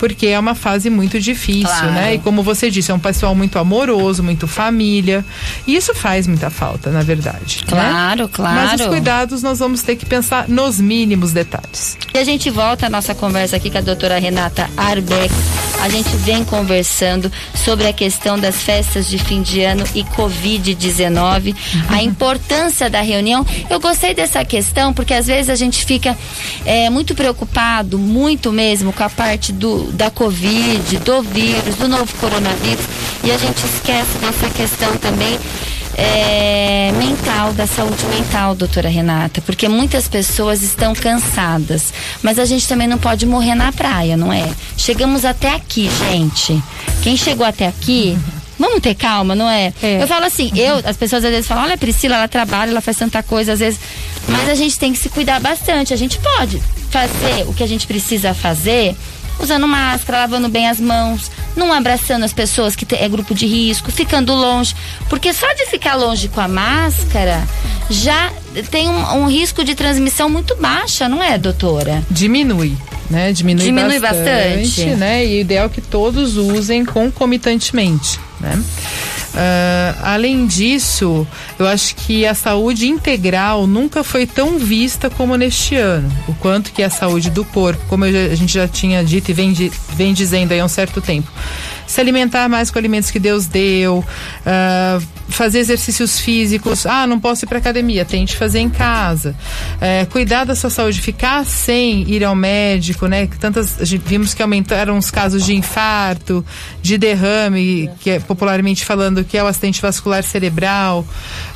porque 0.01 0.29
é 0.29 0.39
uma 0.39 0.55
fase 0.55 0.89
muito 0.89 1.21
difícil, 1.21 1.69
claro. 1.69 1.93
né? 1.93 2.15
E 2.15 2.19
como 2.19 2.43
você 2.43 2.71
disse, 2.71 2.91
é 2.91 2.95
um 2.95 2.99
pessoal 2.99 3.35
muito 3.35 3.59
amoroso, 3.59 4.23
muito 4.23 4.49
família. 4.49 5.23
E 5.67 5.77
isso 5.77 5.95
faz 5.95 6.27
muita 6.27 6.49
falta, 6.49 6.91
na 6.91 7.03
verdade. 7.03 7.59
Né? 7.59 7.69
Claro, 7.69 8.23
né? 8.23 8.31
claro. 8.33 8.55
Mas 8.55 8.81
os 8.81 8.87
cuidados 8.87 9.43
nós 9.43 9.59
vamos 9.59 9.83
ter 9.83 9.97
que 9.97 10.07
pensar 10.07 10.49
nos 10.49 10.81
mínimos 10.81 11.33
detalhes. 11.33 11.99
E 12.15 12.19
a 12.19 12.25
gente 12.25 12.49
volta 12.49 12.87
a 12.87 12.91
nossa 12.91 13.15
conversa 13.15 13.57
aqui 13.57 13.71
com 13.71 13.77
a 13.77 13.83
doutora 13.83 14.19
Renata 14.19 14.71
Arbeck. 14.75 15.31
A 15.81 15.89
gente 15.89 16.11
vem 16.17 16.45
conversando 16.45 17.33
sobre 17.55 17.87
a 17.87 17.93
questão 17.93 18.39
das 18.39 18.57
festas 18.57 19.09
de 19.09 19.19
fim 19.19 19.43
de 19.43 19.63
ano 19.63 19.85
e 19.95 20.05
Covid-19, 20.05 21.55
uhum. 21.55 21.83
a 21.89 22.03
importância 22.03 22.91
da 22.91 23.01
reunião. 23.01 23.47
Eu 23.69 23.81
gostei 23.81 24.15
dessa 24.15 24.45
questão 24.45 24.93
porque 24.93 25.15
às 25.15 25.27
vezes 25.27 25.49
a 25.49 25.55
gente 25.55 25.85
fica 25.85 26.17
é, 26.65 26.91
muito 26.91 27.15
preocupado, 27.15 27.99
muito 27.99 28.53
mesmo, 28.53 28.93
com 28.93 29.03
a 29.03 29.11
parte 29.11 29.53
do, 29.53 29.91
da 29.93 30.11
Covid, 30.11 30.99
do 30.99 31.23
vírus, 31.23 31.77
do 31.77 31.89
novo 31.89 32.15
coronavírus, 32.17 32.85
e 33.25 33.31
a 33.31 33.39
gente 33.39 33.65
esquece 33.65 34.19
dessa 34.19 34.51
questão 34.51 34.97
também 34.99 35.39
é, 36.01 36.93
mental, 36.93 37.53
da 37.53 37.67
saúde 37.67 38.05
mental, 38.07 38.55
doutora 38.55 38.89
Renata, 38.89 39.41
porque 39.43 39.69
muitas 39.69 40.09
pessoas 40.09 40.63
estão 40.63 40.95
cansadas, 40.95 41.93
mas 42.23 42.39
a 42.39 42.45
gente 42.45 42.67
também 42.67 42.89
não 42.89 42.99
pode 42.99 43.27
morrer 43.27 43.55
na 43.55 43.71
praia, 43.71 44.17
não 44.17 44.33
é? 44.33 44.49
Chegamos 44.77 45.25
até 45.25 45.55
aqui, 45.55 45.91
gente. 46.11 46.63
Quem 47.03 47.17
chegou 47.17 47.47
até 47.47 47.67
aqui 47.67 48.17
Vamos 48.61 48.81
ter 48.83 48.95
calma, 48.95 49.35
não 49.35 49.49
é? 49.49 49.73
é? 49.83 50.03
Eu 50.03 50.07
falo 50.07 50.27
assim, 50.27 50.53
eu, 50.55 50.83
as 50.85 50.95
pessoas 50.95 51.25
às 51.25 51.31
vezes 51.31 51.47
falam, 51.47 51.65
olha, 51.65 51.79
Priscila, 51.79 52.17
ela 52.17 52.29
trabalha, 52.29 52.71
ela 52.71 52.83
faz 52.83 52.99
tanta 52.99 53.23
coisa, 53.23 53.55
às 53.55 53.59
vezes. 53.59 53.81
Mas 54.29 54.51
a 54.51 54.55
gente 54.55 54.79
tem 54.79 54.93
que 54.93 54.99
se 54.99 55.09
cuidar 55.09 55.41
bastante. 55.41 55.95
A 55.95 55.97
gente 55.97 56.19
pode 56.19 56.61
fazer 56.91 57.49
o 57.49 57.55
que 57.55 57.63
a 57.63 57.67
gente 57.67 57.87
precisa 57.87 58.35
fazer 58.35 58.95
usando 59.39 59.67
máscara, 59.67 60.19
lavando 60.19 60.49
bem 60.51 60.69
as 60.69 60.79
mãos, 60.79 61.31
não 61.57 61.73
abraçando 61.73 62.25
as 62.25 62.33
pessoas 62.33 62.77
que 62.77 62.87
é 62.95 63.09
grupo 63.09 63.35
de 63.35 63.47
risco, 63.47 63.91
ficando 63.91 64.33
longe. 64.35 64.75
Porque 65.09 65.33
só 65.33 65.53
de 65.55 65.67
ficar 65.67 65.95
longe 65.95 66.29
com 66.29 66.41
a 66.41 66.49
máscara 66.49 67.47
já 67.89 68.33
tem 68.71 68.89
um, 68.89 69.23
um 69.23 69.29
risco 69.29 69.65
de 69.65 69.75
transmissão 69.75 70.29
muito 70.29 70.57
baixa, 70.57 71.09
não 71.09 71.23
é, 71.23 71.37
doutora? 71.39 72.03
Diminui. 72.11 72.77
Né? 73.09 73.33
Diminui, 73.33 73.65
Diminui 73.65 73.99
bastante, 73.99 74.59
bastante. 74.59 74.85
Né? 74.97 75.27
E 75.27 75.39
o 75.39 75.41
ideal 75.41 75.67
é 75.67 75.69
que 75.69 75.81
todos 75.81 76.37
usem 76.37 76.85
concomitantemente. 76.85 78.21
Né? 78.39 78.63
Uh, 79.33 79.97
além 80.03 80.47
disso, 80.47 81.27
eu 81.59 81.67
acho 81.67 81.95
que 81.95 82.27
a 82.27 82.35
saúde 82.35 82.89
integral 82.89 83.67
nunca 83.67 84.03
foi 84.03 84.27
tão 84.27 84.59
vista 84.59 85.09
como 85.09 85.37
neste 85.37 85.77
ano. 85.77 86.11
O 86.27 86.35
quanto 86.35 86.73
que 86.73 86.83
a 86.83 86.91
saúde 86.91 87.31
do 87.31 87.45
corpo, 87.45 87.81
como 87.89 88.05
a 88.05 88.35
gente 88.35 88.53
já 88.53 88.67
tinha 88.67 89.05
dito 89.05 89.31
e 89.31 89.35
vem, 89.35 89.53
vem 89.95 90.13
dizendo 90.13 90.53
aí 90.53 90.61
há 90.61 90.65
um 90.65 90.69
certo 90.69 91.01
tempo, 91.01 91.31
se 91.91 92.01
alimentar 92.01 92.49
mais 92.49 92.71
com 92.71 92.79
alimentos 92.79 93.11
que 93.11 93.19
Deus 93.19 93.47
deu, 93.47 93.99
uh, 93.99 95.07
fazer 95.29 95.59
exercícios 95.59 96.21
físicos. 96.21 96.87
Ah, 96.87 97.05
não 97.05 97.19
posso 97.19 97.45
ir 97.45 97.49
para 97.49 97.59
academia, 97.59 98.05
tente 98.05 98.37
fazer 98.37 98.61
em 98.61 98.71
casa. 98.71 99.35
Uh, 99.75 100.07
cuidar 100.09 100.45
da 100.45 100.55
sua 100.55 100.71
saúde, 100.71 101.01
ficar 101.01 101.45
sem 101.45 102.09
ir 102.09 102.23
ao 102.23 102.37
médico, 102.37 103.09
né? 103.09 103.29
Tantas 103.41 103.79
vimos 104.05 104.35
que 104.35 104.41
aumentaram 104.43 104.97
os 104.97 105.11
casos 105.11 105.45
de 105.45 105.53
infarto, 105.53 106.45
de 106.81 106.97
derrame, 106.97 107.91
que 107.99 108.11
é 108.11 108.21
popularmente 108.21 108.85
falando 108.85 109.25
que 109.25 109.37
é 109.37 109.43
o 109.43 109.49
acidente 109.49 109.83
vascular 109.83 110.23
cerebral. 110.23 111.05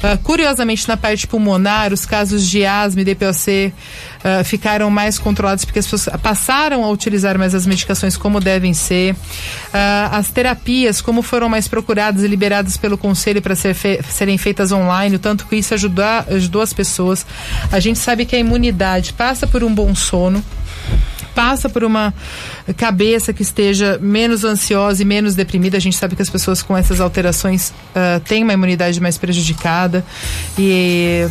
Uh, 0.02 0.18
curiosamente, 0.24 0.88
na 0.88 0.96
parte 0.96 1.28
pulmonar, 1.28 1.92
os 1.92 2.04
casos 2.04 2.44
de 2.48 2.66
asma 2.66 3.02
e 3.02 3.04
DPOC 3.04 3.72
uh, 4.24 4.44
ficaram 4.44 4.90
mais 4.90 5.16
controlados 5.16 5.64
porque 5.64 5.78
as 5.78 5.86
pessoas 5.86 6.16
passaram 6.20 6.82
a 6.82 6.90
utilizar 6.90 7.38
mais 7.38 7.54
as 7.54 7.66
medicações 7.66 8.16
como 8.16 8.40
devem 8.40 8.74
ser. 8.74 9.12
Uh, 9.12 10.23
as 10.24 10.30
terapias, 10.30 11.02
como 11.02 11.20
foram 11.20 11.50
mais 11.50 11.68
procuradas 11.68 12.22
e 12.22 12.26
liberadas 12.26 12.78
pelo 12.78 12.96
conselho 12.96 13.42
para 13.42 13.54
ser 13.54 13.74
fe 13.74 14.00
serem 14.08 14.38
feitas 14.38 14.72
online, 14.72 15.16
o 15.16 15.18
tanto 15.18 15.46
que 15.46 15.56
isso 15.56 15.74
ajudou, 15.74 16.04
ajudou 16.28 16.62
as 16.62 16.72
pessoas. 16.72 17.26
A 17.70 17.78
gente 17.78 17.98
sabe 17.98 18.24
que 18.24 18.34
a 18.34 18.38
imunidade 18.38 19.12
passa 19.12 19.46
por 19.46 19.62
um 19.62 19.72
bom 19.72 19.94
sono 19.94 20.42
passa 21.34 21.68
por 21.68 21.82
uma 21.82 22.14
cabeça 22.76 23.32
que 23.32 23.42
esteja 23.42 23.98
menos 24.00 24.44
ansiosa 24.44 25.02
e 25.02 25.04
menos 25.04 25.34
deprimida. 25.34 25.76
A 25.76 25.80
gente 25.80 25.96
sabe 25.96 26.14
que 26.14 26.22
as 26.22 26.30
pessoas 26.30 26.62
com 26.62 26.76
essas 26.76 27.00
alterações 27.00 27.70
uh, 27.70 28.20
têm 28.20 28.44
uma 28.44 28.52
imunidade 28.52 29.00
mais 29.00 29.18
prejudicada 29.18 30.04
e 30.56 31.26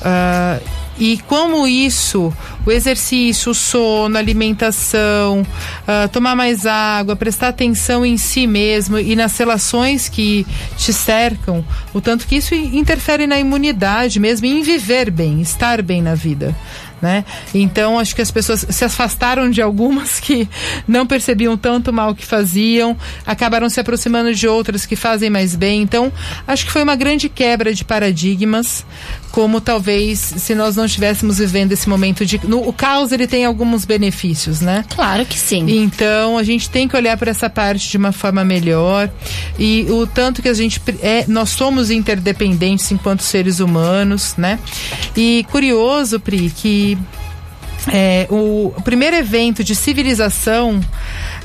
uh, 0.00 0.75
e 0.98 1.18
como 1.26 1.66
isso, 1.66 2.32
o 2.64 2.70
exercício, 2.70 3.52
o 3.52 3.54
sono, 3.54 4.16
a 4.16 4.18
alimentação, 4.18 5.42
uh, 5.42 6.08
tomar 6.10 6.34
mais 6.34 6.64
água, 6.66 7.14
prestar 7.14 7.48
atenção 7.48 8.04
em 8.04 8.16
si 8.16 8.46
mesmo 8.46 8.98
e 8.98 9.14
nas 9.14 9.36
relações 9.36 10.08
que 10.08 10.46
te 10.76 10.92
cercam, 10.92 11.64
o 11.92 12.00
tanto 12.00 12.26
que 12.26 12.36
isso 12.36 12.54
interfere 12.54 13.26
na 13.26 13.38
imunidade 13.38 14.18
mesmo, 14.18 14.46
em 14.46 14.62
viver 14.62 15.10
bem, 15.10 15.40
estar 15.40 15.82
bem 15.82 16.02
na 16.02 16.14
vida 16.14 16.54
né? 17.00 17.24
Então 17.54 17.98
acho 17.98 18.14
que 18.14 18.22
as 18.22 18.30
pessoas 18.30 18.66
se 18.68 18.84
afastaram 18.84 19.50
de 19.50 19.60
algumas 19.60 20.18
que 20.20 20.48
não 20.86 21.06
percebiam 21.06 21.56
tanto 21.56 21.92
mal 21.92 22.14
que 22.14 22.24
faziam, 22.24 22.96
acabaram 23.24 23.68
se 23.68 23.80
aproximando 23.80 24.34
de 24.34 24.48
outras 24.48 24.86
que 24.86 24.96
fazem 24.96 25.30
mais 25.30 25.54
bem. 25.54 25.82
Então 25.82 26.12
acho 26.46 26.64
que 26.64 26.72
foi 26.72 26.82
uma 26.82 26.96
grande 26.96 27.28
quebra 27.28 27.74
de 27.74 27.84
paradigmas, 27.84 28.84
como 29.30 29.60
talvez 29.60 30.18
se 30.18 30.54
nós 30.54 30.76
não 30.76 30.86
estivéssemos 30.86 31.38
vivendo 31.38 31.72
esse 31.72 31.88
momento 31.88 32.24
de 32.24 32.40
no, 32.44 32.66
o 32.66 32.72
caos 32.72 33.12
ele 33.12 33.26
tem 33.26 33.44
alguns 33.44 33.84
benefícios, 33.84 34.60
né? 34.60 34.84
Claro 34.94 35.26
que 35.26 35.38
sim. 35.38 35.66
Então 35.68 36.38
a 36.38 36.42
gente 36.42 36.70
tem 36.70 36.88
que 36.88 36.96
olhar 36.96 37.16
para 37.16 37.30
essa 37.30 37.50
parte 37.50 37.90
de 37.90 37.96
uma 37.96 38.12
forma 38.12 38.44
melhor 38.44 39.10
e 39.58 39.86
o 39.90 40.06
tanto 40.06 40.40
que 40.40 40.48
a 40.48 40.54
gente 40.54 40.80
é 41.02 41.24
nós 41.28 41.50
somos 41.50 41.90
interdependentes 41.90 42.90
enquanto 42.90 43.22
seres 43.22 43.60
humanos, 43.60 44.34
né? 44.36 44.58
E 45.16 45.44
curioso, 45.50 46.18
Pri, 46.20 46.50
que 46.50 46.85
é, 47.92 48.26
o, 48.30 48.74
primeiro 48.84 49.16
evento 49.16 49.62
de 49.62 49.74
civilização 49.74 50.80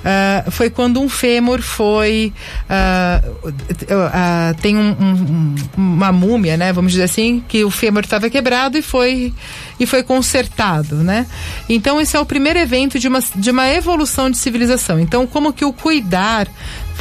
Uh, 0.02 0.50
foi 0.50 0.72
quando 0.72 1.00
um 1.00 1.08
fêmur 1.08 1.62
foi 1.62 2.34
uh, 2.68 3.48
uh, 3.48 4.60
tem 4.60 4.76
um, 4.76 4.96
um, 5.00 5.56
uma 5.78 6.12
múmia, 6.12 6.58
né? 6.58 6.74
Vamos 6.74 6.94
dizer 6.94 7.04
assim, 7.04 7.44
que 7.48 7.64
o 7.64 7.70
fêmur 7.70 8.04
estava 8.04 8.28
quebrado 8.28 8.76
e 8.80 8.82
foi 8.82 9.32
e 9.80 9.86
foi 9.86 10.02
consertado, 10.02 10.96
né? 10.96 11.28
Então 11.70 12.02
esse 12.02 12.18
é 12.18 12.20
o 12.20 12.26
primeiro 12.26 12.58
evento 12.58 12.98
de 12.98 13.08
uma, 13.08 13.20
de 13.36 13.52
uma 13.52 13.70
evolução 13.70 14.32
de 14.32 14.38
civilização. 14.38 15.00
Então 15.00 15.28
como 15.28 15.54
que 15.54 15.64
o 15.64 15.72
cuidar 15.72 16.48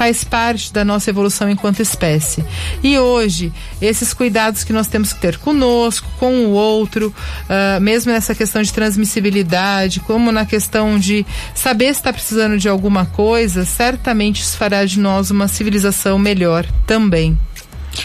faz 0.00 0.25
parte 0.25 0.73
da 0.73 0.83
nossa 0.83 1.11
evolução 1.11 1.50
enquanto 1.50 1.83
espécie. 1.83 2.42
E 2.83 2.99
hoje, 2.99 3.52
esses 3.83 4.14
cuidados 4.14 4.64
que 4.64 4.73
nós 4.73 4.87
temos 4.87 5.12
que 5.12 5.21
ter 5.21 5.37
conosco, 5.37 6.09
com 6.19 6.47
o 6.47 6.52
outro, 6.52 7.09
uh, 7.09 7.78
mesmo 7.83 8.11
nessa 8.11 8.35
questão 8.35 8.62
de 8.62 8.73
transmissibilidade, 8.73 10.00
como 10.00 10.33
na 10.33 10.47
questão 10.47 10.99
de 10.99 11.26
saber 11.54 11.92
se 11.92 12.00
está 12.00 12.14
precisando 12.14 12.57
de 12.57 12.66
alguma 12.66 13.04
coisa, 13.04 13.66
certamente 13.66 14.40
isso 14.40 14.57
fará 14.57 14.87
de 14.87 14.99
nós 14.99 15.30
uma 15.30 15.49
civilização 15.49 16.19
melhor 16.19 16.64
também. 16.87 17.38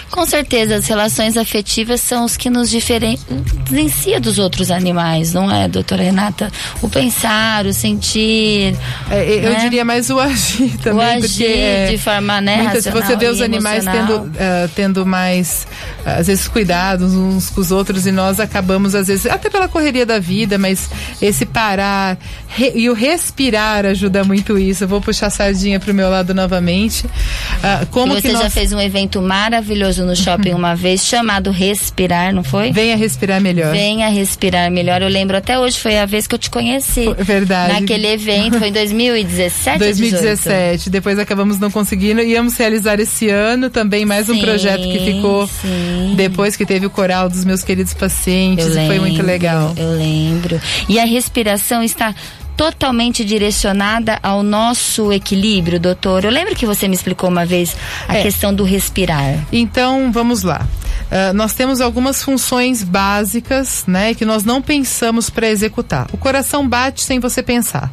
Com 0.10 0.26
certeza, 0.26 0.76
as 0.76 0.88
relações 0.88 1.38
afetivas 1.38 2.02
são 2.02 2.26
os 2.26 2.38
que 2.38 2.50
nos 2.50 2.70
diferenciam 2.70 4.20
dos 4.22 4.40
outros 4.40 4.72
animais, 4.72 5.34
não 5.34 5.52
é, 5.52 5.68
doutora 5.68 6.04
Renata? 6.04 6.52
O 6.82 6.90
pensar, 6.90 7.66
o 7.66 7.74
sentir. 7.74 8.76
É, 9.10 9.46
eu 9.46 9.52
né? 9.52 9.60
diria 9.60 9.86
mais 9.86 10.10
o 10.10 10.20
agir 10.20 10.78
também. 10.78 11.00
O 11.00 11.26
agir 11.26 11.46
é, 11.46 11.88
de 11.88 11.98
forma, 11.98 12.42
né? 12.42 12.64
Muitas, 12.64 12.86
você 12.86 13.16
vê 13.16 13.28
os 13.28 13.42
animais 13.42 13.86
tendo, 13.86 14.18
uh, 14.22 14.70
tendo 14.76 15.06
mais, 15.06 15.68
às 16.06 16.28
vezes, 16.28 16.48
cuidados 16.48 17.14
uns 17.16 17.50
com 17.50 17.60
os 17.60 17.72
outros 17.72 18.06
e 18.06 18.12
nós 18.12 18.40
acabamos, 18.40 18.94
às 18.94 19.08
vezes, 19.08 19.26
até 19.26 19.50
pela 19.50 19.68
correria 19.68 20.06
da 20.06 20.20
vida, 20.20 20.58
mas 20.58 20.88
esse 21.22 21.46
parar 21.46 22.18
re, 22.48 22.72
e 22.76 22.90
o 22.90 22.94
respirar 22.94 23.86
ajuda 23.86 24.24
muito 24.24 24.58
isso. 24.58 24.84
Eu 24.84 24.88
vou 24.88 25.02
puxar 25.02 25.28
a 25.28 25.30
sardinha 25.30 25.80
para 25.80 25.92
o 25.92 25.96
meu 25.96 26.10
lado 26.10 26.34
novamente. 26.34 27.06
Uh, 27.06 27.86
como 27.90 28.16
e 28.16 28.22
você 28.22 28.32
nós... 28.32 28.44
já 28.44 28.50
fez 28.50 28.72
um 28.72 28.80
evento 28.80 29.22
maravilhoso 29.22 30.06
no 30.06 30.16
shopping 30.16 30.54
uma 30.56 30.76
vez 30.76 31.04
chamado 31.04 31.50
Respirar, 31.50 32.34
não 32.34 32.44
foi? 32.44 32.72
Venha 32.72 32.96
respirar 32.96 33.42
melhor. 33.42 33.72
Venha 33.72 34.08
respirar 34.10 34.70
melhor. 34.70 35.02
Eu 35.02 35.10
lembro 35.10 35.36
até 35.36 35.58
hoje, 35.58 35.80
foi 35.80 35.98
a 35.98 36.06
vez 36.06 36.28
que 36.28 36.36
eu 36.36 36.40
te 36.40 36.50
conheci. 36.50 37.06
Verdade. 37.18 37.82
Naquele 37.82 38.08
evento, 38.08 38.60
foi 38.60 38.68
em 38.68 38.74
2017 38.74 39.80
2017. 39.80 40.46
18? 40.46 40.90
Depois 40.90 41.18
acabamos 41.18 41.60
não 41.60 41.72
conseguindo. 41.72 42.22
Íamos 42.22 42.56
realizar 42.58 43.00
esse 43.00 43.30
ano 43.30 43.70
também 43.70 44.06
mais 44.06 44.28
sim, 44.28 44.34
um 44.34 44.42
projeto 44.42 44.84
que 44.84 45.00
ficou 45.00 45.48
sim. 45.48 45.95
Depois 46.16 46.56
que 46.56 46.66
teve 46.66 46.86
o 46.86 46.90
coral 46.90 47.30
dos 47.30 47.46
meus 47.46 47.64
queridos 47.64 47.94
pacientes. 47.94 48.66
E 48.68 48.88
foi 48.88 49.00
muito 49.00 49.22
legal. 49.22 49.74
Eu 49.78 49.92
lembro. 49.92 50.60
E 50.88 51.00
a 51.00 51.06
respiração 51.06 51.84
está 51.84 52.14
totalmente 52.56 53.24
direcionada 53.26 54.20
ao 54.24 54.42
nosso 54.42 55.12
equilíbrio, 55.12 55.80
doutor? 55.80 56.24
Eu 56.24 56.32
lembro 56.32 56.56
que 56.56 56.66
você 56.66 56.88
me 56.88 56.96
explicou 56.96 57.30
uma 57.30 57.46
vez 57.46 57.76
a 58.08 58.18
é. 58.18 58.22
questão 58.24 58.54
do 58.54 58.64
respirar. 58.64 59.46
Então, 59.52 60.12
vamos 60.12 60.44
lá. 60.44 60.66
Uh, 61.06 61.34
nós 61.34 61.54
temos 61.54 61.82
algumas 61.82 62.24
funções 62.24 62.82
básicas, 62.82 63.84
né, 63.86 64.14
que 64.14 64.26
nós 64.26 64.44
não 64.44 64.62
pensamos 64.62 65.30
para 65.30 65.50
executar. 65.50 66.08
O 66.12 66.18
coração 66.18 66.68
bate 66.68 67.04
sem 67.04 67.20
você 67.20 67.44
pensar. 67.44 67.92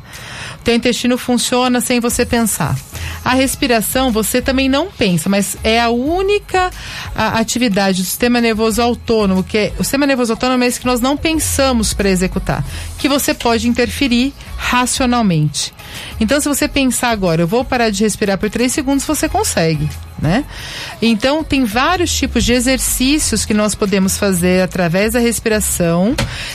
Teu 0.63 0.75
intestino 0.75 1.19
funciona 1.19 1.81
sem 1.81 2.01
você 2.01 2.25
pensar. 2.25 2.77
A 3.25 3.35
respiração 3.35 4.11
você 4.11 4.41
também 4.41 4.69
não 4.69 4.91
pensa, 4.91 5.29
mas 5.29 5.57
é 5.63 5.81
a 5.81 5.91
única 5.91 6.71
a, 7.15 7.39
atividade 7.39 8.03
do 8.03 8.05
sistema 8.05 8.41
nervoso 8.41 8.83
autônomo, 8.83 9.45
que 9.45 9.59
é 9.59 9.73
o 9.79 9.85
sistema 9.85 10.07
nervoso 10.07 10.33
autônomo 10.33 10.65
é 10.65 10.67
esse 10.67 10.81
que 10.81 10.87
nós 10.87 11.01
não 11.01 11.17
pensamos 11.17 11.95
para 11.95 12.11
executar, 12.11 12.65
que 12.99 13.09
você 13.09 13.33
pode 13.33 13.69
interferir 13.69 14.33
racionalmente. 14.57 15.73
Então, 16.19 16.41
se 16.41 16.49
você 16.49 16.67
pensar 16.67 17.11
agora, 17.11 17.43
eu 17.43 17.47
vou 17.47 17.65
parar 17.65 17.91
de 17.91 18.03
respirar 18.03 18.39
por 18.39 18.51
três 18.51 18.73
segundos, 18.73 19.05
você 19.05 19.29
consegue, 19.29 19.89
né? 20.23 20.45
Então, 21.03 21.43
tem 21.43 21.65
vários 21.65 22.15
tipos 22.15 22.45
de 22.45 22.53
exercícios 22.53 23.45
que 23.45 23.53
nós 23.53 23.75
podemos 23.75 24.17
fazer 24.17 24.63
através 24.63 25.15
da 25.15 25.19
respiração 25.19 26.15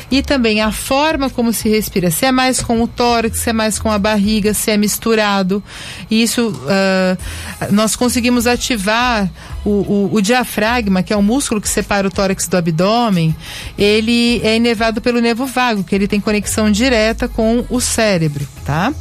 e 0.10 0.22
também 0.22 0.62
a 0.62 0.72
forma 0.72 1.30
como 1.30 1.52
se 1.52 1.68
respira. 1.68 2.10
Se 2.10 2.26
é 2.26 2.32
mais 2.32 2.62
com 2.62 2.82
o 2.82 2.88
tórax, 2.88 3.40
se 3.40 3.50
é 3.50 3.54
mais 3.54 3.78
com 3.78 3.92
a 3.92 4.00
barriga, 4.00 4.54
se 4.54 4.72
é 4.72 4.78
misturado. 4.78 5.62
Isso, 6.10 6.48
uh, 6.48 7.68
nós 7.74 7.98
conseguimos 7.98 8.48
ativar 8.48 9.30
o, 9.66 9.70
o, 9.70 10.10
o, 10.14 10.22
diafragma, 10.22 11.04
que 11.04 11.12
é 11.12 11.18
o 11.18 11.22
músculo 11.22 11.60
que 11.60 11.68
separa 11.68 12.08
o 12.08 12.12
tórax 12.12 12.48
do 12.48 12.56
abdômen, 12.56 13.36
ele 13.78 14.40
é 14.46 14.56
inervado 14.56 15.02
pelo 15.02 15.20
nervo 15.20 15.46
vago, 15.46 15.84
que 15.84 15.94
ele 15.94 16.08
tem 16.08 16.22
conexão 16.22 16.72
direta 16.72 17.28
com 17.28 17.66
o 17.70 17.82
cérebro, 17.82 18.48
tá? 18.66 18.94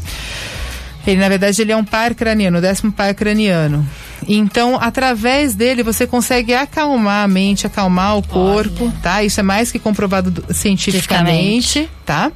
Ele, 1.06 1.20
na 1.20 1.28
verdade, 1.28 1.62
ele 1.62 1.70
é 1.70 1.76
um 1.76 1.84
par 1.84 2.16
craniano, 2.16 2.58
o 2.58 2.60
décimo 2.60 2.90
par 2.90 3.14
craniano. 3.14 3.86
Então, 4.26 4.76
através 4.80 5.54
dele, 5.54 5.82
você 5.82 6.06
consegue 6.06 6.52
acalmar 6.52 7.24
a 7.24 7.28
mente, 7.28 7.66
acalmar 7.66 8.18
o 8.18 8.22
corpo, 8.22 8.84
Olha. 8.84 8.94
tá? 9.02 9.22
Isso 9.22 9.38
é 9.40 9.42
mais 9.42 9.70
que 9.70 9.78
comprovado 9.78 10.44
cientificamente, 10.52 11.88
tá? 12.04 12.32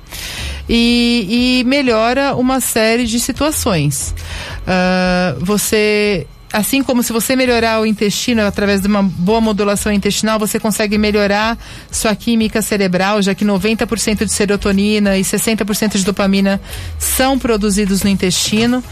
E, 0.69 1.61
e 1.61 1.65
melhora 1.65 2.35
uma 2.37 2.61
série 2.61 3.07
de 3.07 3.19
situações. 3.19 4.15
Uh, 4.63 5.45
você 5.45 6.27
assim 6.53 6.83
como 6.83 7.03
se 7.03 7.13
você 7.13 7.37
melhorar 7.37 7.81
o 7.81 7.87
intestino 7.87 8.43
através 8.43 8.81
de 8.81 8.89
uma 8.89 9.03
boa 9.03 9.41
modulação 9.41 9.93
intestinal, 9.93 10.39
você 10.39 10.59
consegue 10.59 10.99
melhorar 10.99 11.57
sua 11.91 12.15
química 12.15 12.61
cerebral, 12.61 13.23
já 13.23 13.35
que 13.35 13.45
90% 13.45 14.25
de 14.25 14.33
serotonina 14.33 15.17
e 15.17 15.23
60% 15.23 15.97
de 15.97 16.05
dopamina 16.05 16.61
são 16.99 17.39
produzidos 17.39 18.03
no 18.03 18.11
intestino. 18.11 18.83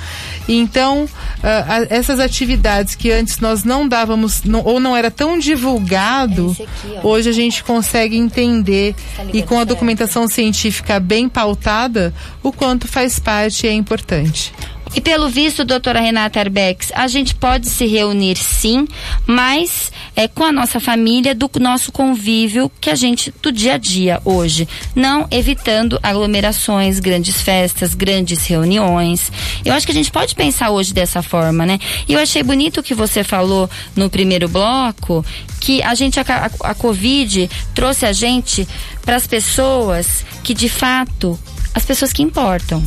Então, 0.49 1.05
uh, 1.05 1.87
essas 1.91 2.21
atividades 2.21 2.95
que 2.95 3.11
antes 3.11 3.39
nós 3.39 3.65
não 3.65 3.89
dávamos, 3.89 4.43
não, 4.45 4.63
ou 4.65 4.79
não 4.79 4.97
era 4.97 5.11
tão 5.11 5.39
divulgado, 5.39 6.57
é 6.59 6.63
aqui, 6.63 7.07
hoje 7.07 7.29
a 7.29 7.33
gente 7.33 7.65
consegue 7.65 8.17
entender 8.17 8.95
e 9.33 9.43
com 9.43 9.59
a 9.59 9.65
documentação 9.65 10.29
científica 10.29 11.01
bem 11.01 11.29
pautada, 11.29 12.15
o 12.43 12.53
quanto 12.53 12.87
faz 12.87 13.19
parte 13.19 13.67
e 13.67 13.69
é 13.69 13.73
importante. 13.73 14.53
E 14.95 15.01
pelo 15.01 15.29
visto, 15.29 15.65
doutora 15.65 16.01
Renata 16.01 16.41
Arbex, 16.41 16.91
a 16.95 17.07
gente 17.07 17.35
pode 17.35 17.69
se 17.69 17.87
reunir 17.87 18.37
sim, 18.37 18.87
mas 19.27 19.93
é, 20.17 20.27
com 20.27 20.45
a 20.45 20.53
nossa 20.53 20.81
família, 20.81 21.35
do 21.35 21.51
nosso 21.61 21.93
convívio 21.93 22.71
que 22.81 22.91
a 22.91 22.95
gente, 22.95 23.33
do 23.43 23.53
dia 23.53 23.75
a 23.75 23.79
dia 23.79 24.21
hoje. 24.25 24.67
Não 24.95 25.27
evitando 25.31 25.99
aglomerações, 26.03 26.99
grandes 26.99 27.41
festas, 27.43 27.95
grandes 27.95 28.47
reuniões. 28.47 29.31
Eu 29.65 29.75
acho 29.75 29.87
que 29.87 29.93
a 29.93 29.95
gente 29.95 30.11
pode 30.11 30.35
pensar 30.35 30.71
hoje 30.71 30.93
dessa 30.93 31.23
forma, 31.23 31.67
né? 31.67 31.79
E 32.09 32.15
eu 32.15 32.21
achei 32.21 32.43
bonito 32.43 32.81
o 32.81 32.83
que 32.83 32.95
você 32.95 33.23
falou 33.23 33.69
no 33.95 34.09
primeiro 34.09 34.49
bloco, 34.49 35.25
que 35.61 35.83
a 35.83 35.95
gente, 35.95 36.19
a, 36.19 36.25
a, 36.27 36.71
a 36.71 36.75
Covid 36.75 37.49
trouxe 37.75 38.07
a 38.07 38.13
gente 38.13 38.67
para 39.03 39.17
as 39.17 39.27
pessoas 39.27 40.25
que 40.43 40.55
de 40.55 40.69
fato, 40.69 41.39
as 41.75 41.85
pessoas 41.85 42.13
que 42.13 42.23
importam. 42.23 42.83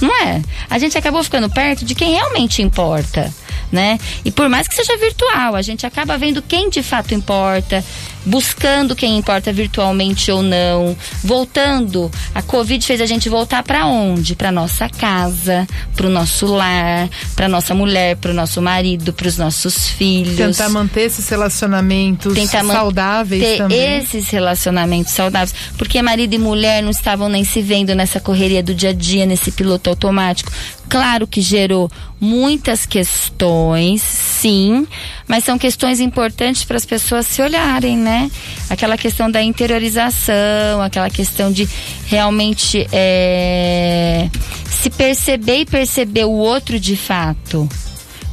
Não 0.00 0.14
é? 0.22 0.42
A 0.68 0.78
gente 0.78 0.96
acabou 0.96 1.22
ficando 1.22 1.50
perto 1.50 1.84
de 1.84 1.94
quem 1.94 2.12
realmente 2.12 2.62
importa, 2.62 3.32
né? 3.70 3.98
E 4.24 4.30
por 4.30 4.48
mais 4.48 4.66
que 4.66 4.74
seja 4.74 4.96
virtual, 4.96 5.54
a 5.54 5.62
gente 5.62 5.86
acaba 5.86 6.18
vendo 6.18 6.42
quem 6.42 6.68
de 6.68 6.82
fato 6.82 7.14
importa, 7.14 7.84
buscando 8.24 8.94
quem 8.94 9.16
importa 9.16 9.52
virtualmente 9.52 10.30
ou 10.30 10.42
não, 10.42 10.96
voltando. 11.22 12.10
A 12.34 12.42
Covid 12.42 12.84
fez 12.84 13.00
a 13.00 13.06
gente 13.06 13.28
voltar 13.28 13.62
para 13.62 13.86
onde? 13.86 14.34
Para 14.34 14.52
nossa 14.52 14.88
casa, 14.88 15.66
para 15.94 16.06
o 16.06 16.10
nosso 16.10 16.46
lar, 16.46 17.08
para 17.34 17.48
nossa 17.48 17.74
mulher, 17.74 18.16
para 18.16 18.30
o 18.30 18.34
nosso 18.34 18.60
marido, 18.60 19.12
para 19.12 19.28
os 19.28 19.38
nossos 19.38 19.88
filhos. 19.88 20.36
Tentar 20.36 20.68
manter 20.68 21.02
esses 21.02 21.28
relacionamentos 21.28 22.34
Tentar 22.34 22.64
saudáveis 22.64 23.58
também. 23.58 23.98
Esses 23.98 24.28
relacionamentos 24.28 25.12
saudáveis, 25.12 25.54
porque 25.76 26.02
marido 26.02 26.34
e 26.34 26.38
mulher 26.38 26.82
não 26.82 26.90
estavam 26.90 27.28
nem 27.28 27.44
se 27.44 27.62
vendo 27.62 27.94
nessa 27.94 28.20
correria 28.20 28.62
do 28.62 28.74
dia 28.74 28.90
a 28.90 28.92
dia, 28.92 29.26
nesse 29.26 29.50
piloto 29.52 29.90
automático. 29.90 30.50
Claro 30.90 31.24
que 31.24 31.40
gerou 31.40 31.88
muitas 32.20 32.84
questões, 32.84 34.02
sim, 34.02 34.84
mas 35.28 35.44
são 35.44 35.56
questões 35.56 36.00
importantes 36.00 36.64
para 36.64 36.76
as 36.76 36.84
pessoas 36.84 37.26
se 37.26 37.40
olharem, 37.40 37.96
né? 37.96 38.28
Aquela 38.68 38.98
questão 38.98 39.30
da 39.30 39.40
interiorização, 39.40 40.82
aquela 40.84 41.08
questão 41.08 41.52
de 41.52 41.68
realmente 42.06 42.88
é, 42.90 44.28
se 44.68 44.90
perceber 44.90 45.60
e 45.60 45.64
perceber 45.64 46.24
o 46.24 46.32
outro 46.32 46.80
de 46.80 46.96
fato. 46.96 47.68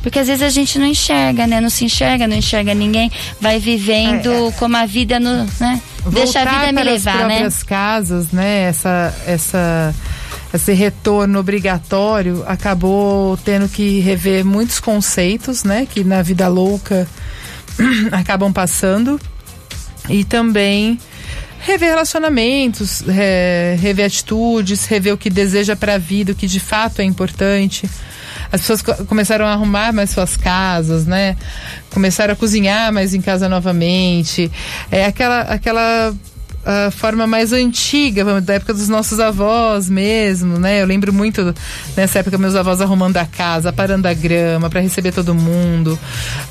Porque 0.01 0.17
às 0.17 0.27
vezes 0.27 0.41
a 0.41 0.49
gente 0.49 0.79
não 0.79 0.87
enxerga, 0.87 1.45
né? 1.45 1.61
Não 1.61 1.69
se 1.69 1.85
enxerga, 1.85 2.27
não 2.27 2.37
enxerga 2.37 2.73
ninguém, 2.73 3.11
vai 3.39 3.59
vivendo 3.59 4.31
é, 4.31 4.47
é. 4.47 4.51
como 4.53 4.77
a 4.77 4.85
vida 4.87 5.19
no, 5.19 5.45
né? 5.59 5.79
Deixa 6.07 6.41
a 6.41 6.45
vida 6.45 6.71
me 6.71 6.81
levar, 6.81 7.11
as 7.11 7.19
né? 7.19 7.27
próprias 7.27 7.61
casas, 7.61 8.31
né? 8.31 8.63
Essa 8.63 9.13
essa 9.27 9.93
esse 10.54 10.74
retorno 10.74 11.39
obrigatório 11.39 12.44
acabou 12.48 13.38
tendo 13.38 13.68
que 13.68 14.00
rever 14.00 14.46
muitos 14.46 14.80
conceitos, 14.80 15.63
né, 15.63 15.86
que 15.89 16.04
na 16.04 16.22
vida 16.22 16.48
louca 16.48 17.08
acabam 18.12 18.51
passando 18.51 19.20
e 20.10 20.24
também 20.24 21.00
rever 21.60 21.89
relacionamentos, 21.89 23.04
rever 23.77 24.06
atitudes, 24.06 24.86
rever 24.86 25.13
o 25.13 25.18
que 25.18 25.30
deseja 25.30 25.75
para 25.75 25.96
a 25.96 25.98
vida, 25.98 26.32
o 26.32 26.36
que 26.36 26.48
de 26.48 26.60
fato 26.60 27.01
é 27.01 27.04
importante. 27.04 27.89
As 28.51 28.62
pessoas 28.62 28.82
começaram 29.06 29.46
a 29.46 29.51
arrumar 29.51 29.92
mais 29.92 30.12
suas 30.12 30.38
casas, 30.38 31.06
né? 31.06 31.36
Começaram 31.89 32.34
a 32.34 32.36
cozinhar 32.36 32.94
mais 32.94 33.13
em 33.13 33.20
casa 33.20 33.50
novamente. 33.50 34.50
É 34.89 35.06
aquela 35.06 35.42
aquela 35.42 36.13
a 36.69 36.91
forma 36.91 37.25
mais 37.25 37.53
antiga, 37.53 38.41
da 38.41 38.55
época 38.55 38.74
dos 38.74 38.89
nossos 38.89 39.21
avós 39.21 39.89
mesmo, 39.89 40.59
né? 40.59 40.81
Eu 40.81 40.86
lembro 40.86 41.13
muito 41.13 41.55
nessa 41.95 42.19
época 42.19 42.38
meus 42.38 42.55
avós 42.55 42.81
arrumando 42.81 43.15
a 43.15 43.25
casa, 43.25 43.71
parando 43.71 44.05
a 44.05 44.13
grama 44.13 44.69
para 44.69 44.81
receber 44.81 45.13
todo 45.13 45.33
mundo. 45.33 45.97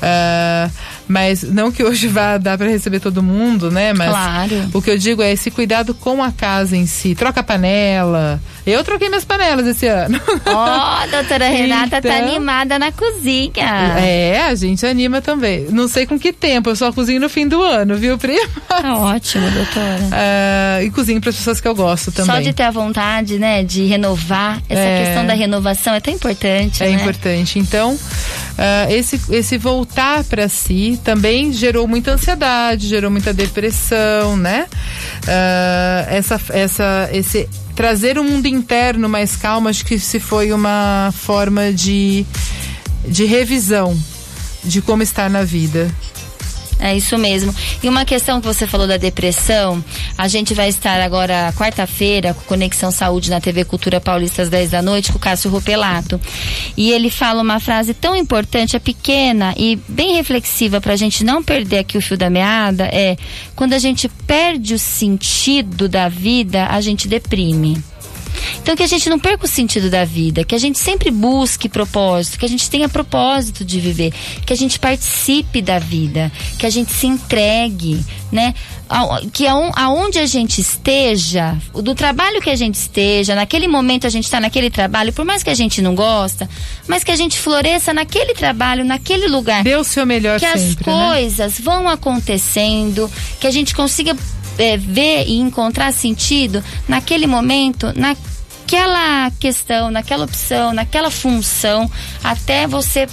Uh, 0.01 0.71
mas 1.07 1.43
não 1.43 1.71
que 1.71 1.83
hoje 1.83 2.07
vá 2.07 2.37
dar 2.37 2.57
para 2.57 2.67
receber 2.67 2.99
todo 2.99 3.23
mundo, 3.23 3.71
né? 3.71 3.93
Mas 3.93 4.09
claro. 4.09 4.69
o 4.73 4.81
que 4.81 4.91
eu 4.91 4.97
digo 4.97 5.21
é 5.21 5.31
esse 5.31 5.49
cuidado 5.49 5.93
com 5.93 6.21
a 6.23 6.31
casa 6.31 6.75
em 6.75 6.85
si. 6.85 7.15
Troca 7.15 7.39
a 7.39 7.43
panela. 7.43 8.41
Eu 8.65 8.83
troquei 8.83 9.07
minhas 9.07 9.23
panelas 9.23 9.65
esse 9.65 9.87
ano. 9.87 10.19
Ó, 10.45 11.03
oh, 11.03 11.07
doutora 11.11 11.47
Renata 11.47 11.89
tá 11.89 11.97
então, 11.99 12.11
tá 12.11 12.17
animada 12.17 12.77
na 12.77 12.91
cozinha. 12.91 13.53
É, 13.97 14.41
a 14.41 14.55
gente 14.55 14.85
anima 14.85 15.21
também. 15.21 15.67
Não 15.69 15.87
sei 15.87 16.05
com 16.05 16.19
que 16.19 16.33
tempo, 16.33 16.69
eu 16.69 16.75
só 16.75 16.91
cozinho 16.91 17.21
no 17.21 17.29
fim 17.29 17.47
do 17.47 17.61
ano, 17.61 17.95
viu, 17.95 18.17
prima? 18.17 18.47
Tá 18.67 18.97
ótimo, 18.97 19.49
doutora. 19.49 20.01
Uh, 20.81 20.83
e 20.85 20.91
cozinho 20.91 21.21
para 21.21 21.29
as 21.29 21.37
pessoas 21.37 21.61
que 21.61 21.67
eu 21.67 21.73
gosto 21.73 22.11
também. 22.11 22.35
Só 22.35 22.41
de 22.41 22.51
ter 22.51 22.63
a 22.63 22.71
vontade, 22.71 23.39
né, 23.39 23.63
de 23.63 23.85
renovar. 23.85 24.61
Essa 24.67 24.81
é, 24.81 25.05
questão 25.05 25.25
da 25.25 25.33
renovação 25.33 25.93
é 25.93 26.01
tão 26.01 26.13
importante. 26.13 26.83
É 26.83 26.87
né? 26.87 26.93
importante. 26.93 27.59
Então, 27.59 27.93
uh, 27.93 28.91
esse, 28.91 29.19
esse 29.31 29.57
voltar 29.57 30.25
para 30.25 30.49
si 30.49 30.96
também 30.97 31.51
gerou 31.53 31.87
muita 31.87 32.11
ansiedade, 32.11 32.87
gerou 32.87 33.09
muita 33.09 33.33
depressão, 33.33 34.35
né? 34.35 34.67
Uh, 35.23 36.09
essa, 36.09 36.41
essa, 36.49 37.09
esse 37.11 37.49
trazer 37.75 38.17
o 38.17 38.23
mundo 38.23 38.47
interno 38.47 39.07
mais 39.07 39.35
calmo, 39.35 39.67
acho 39.69 39.85
que 39.85 39.99
se 39.99 40.19
foi 40.19 40.51
uma 40.51 41.13
forma 41.15 41.71
de, 41.71 42.25
de 43.07 43.25
revisão 43.25 43.97
de 44.63 44.81
como 44.81 45.03
estar 45.03 45.29
na 45.29 45.43
vida. 45.43 45.89
É 46.79 46.95
isso 46.95 47.17
mesmo. 47.17 47.53
E 47.81 47.89
uma 47.89 48.05
questão 48.05 48.39
que 48.39 48.47
você 48.47 48.67
falou 48.67 48.87
da 48.87 48.97
depressão, 48.97 49.83
a 50.17 50.27
gente 50.27 50.53
vai 50.53 50.69
estar 50.69 51.01
agora 51.01 51.53
quarta-feira 51.57 52.33
com 52.33 52.41
Conexão 52.41 52.91
Saúde 52.91 53.29
na 53.29 53.41
TV 53.41 53.65
Cultura 53.65 53.99
Paulista 53.99 54.43
às 54.43 54.49
10 54.49 54.71
da 54.71 54.81
noite 54.81 55.11
com 55.11 55.17
o 55.17 55.21
Cássio 55.21 55.49
Rupelato. 55.49 56.19
E 56.75 56.91
ele 56.91 57.09
fala 57.09 57.41
uma 57.41 57.59
frase 57.59 57.93
tão 57.93 58.15
importante, 58.15 58.75
é 58.75 58.79
pequena 58.79 59.53
e 59.57 59.75
bem 59.87 60.15
reflexiva 60.15 60.79
para 60.79 60.93
a 60.93 60.97
gente 60.97 61.23
não 61.23 61.43
perder 61.43 61.79
aqui 61.79 61.97
o 61.97 62.01
fio 62.01 62.17
da 62.17 62.29
meada, 62.29 62.85
é 62.85 63.17
quando 63.55 63.73
a 63.73 63.79
gente 63.79 64.07
perde 64.07 64.73
o 64.73 64.79
sentido 64.79 65.89
da 65.89 66.07
vida, 66.09 66.67
a 66.67 66.79
gente 66.81 67.07
deprime. 67.07 67.81
Então 68.61 68.75
que 68.75 68.83
a 68.83 68.87
gente 68.87 69.09
não 69.09 69.19
perca 69.19 69.45
o 69.45 69.47
sentido 69.47 69.89
da 69.89 70.05
vida, 70.05 70.43
que 70.43 70.55
a 70.55 70.57
gente 70.57 70.77
sempre 70.77 71.11
busque 71.11 71.69
propósito, 71.69 72.39
que 72.39 72.45
a 72.45 72.49
gente 72.49 72.69
tenha 72.69 72.89
propósito 72.89 73.63
de 73.63 73.79
viver, 73.79 74.13
que 74.45 74.53
a 74.53 74.55
gente 74.55 74.79
participe 74.79 75.61
da 75.61 75.79
vida, 75.79 76.31
que 76.57 76.65
a 76.65 76.69
gente 76.69 76.91
se 76.91 77.07
entregue, 77.07 78.03
né? 78.31 78.53
Que 79.33 79.45
aonde 79.47 80.19
a 80.19 80.25
gente 80.25 80.61
esteja, 80.61 81.57
do 81.73 81.93
trabalho 81.93 82.41
que 82.41 82.49
a 82.49 82.55
gente 82.55 82.75
esteja, 82.75 83.35
naquele 83.35 83.67
momento 83.67 84.07
a 84.07 84.09
gente 84.09 84.23
está 84.25 84.39
naquele 84.39 84.69
trabalho, 84.69 85.11
por 85.11 85.25
mais 85.25 85.43
que 85.43 85.49
a 85.49 85.53
gente 85.55 85.81
não 85.81 85.93
gosta, 85.93 86.49
mas 86.87 87.03
que 87.03 87.11
a 87.11 87.15
gente 87.15 87.37
floresça 87.37 87.93
naquele 87.93 88.33
trabalho, 88.33 88.85
naquele 88.85 89.27
lugar. 89.27 89.63
Dê 89.63 89.75
o 89.75 89.83
seu 89.83 90.05
melhor 90.05 90.39
Que 90.39 90.45
sempre, 90.47 90.59
as 90.59 90.97
né? 90.97 91.07
coisas 91.09 91.59
né? 91.59 91.63
vão 91.63 91.89
acontecendo, 91.89 93.11
que 93.39 93.47
a 93.47 93.51
gente 93.51 93.75
consiga 93.75 94.15
é, 94.57 94.77
ver 94.77 95.25
e 95.27 95.37
encontrar 95.37 95.93
sentido 95.93 96.63
naquele 96.87 97.27
momento, 97.27 97.93
naquela 98.67 99.31
questão, 99.39 99.89
naquela 99.89 100.25
opção, 100.25 100.73
naquela 100.73 101.09
função, 101.09 101.89
até 102.21 102.67
você 102.67 103.07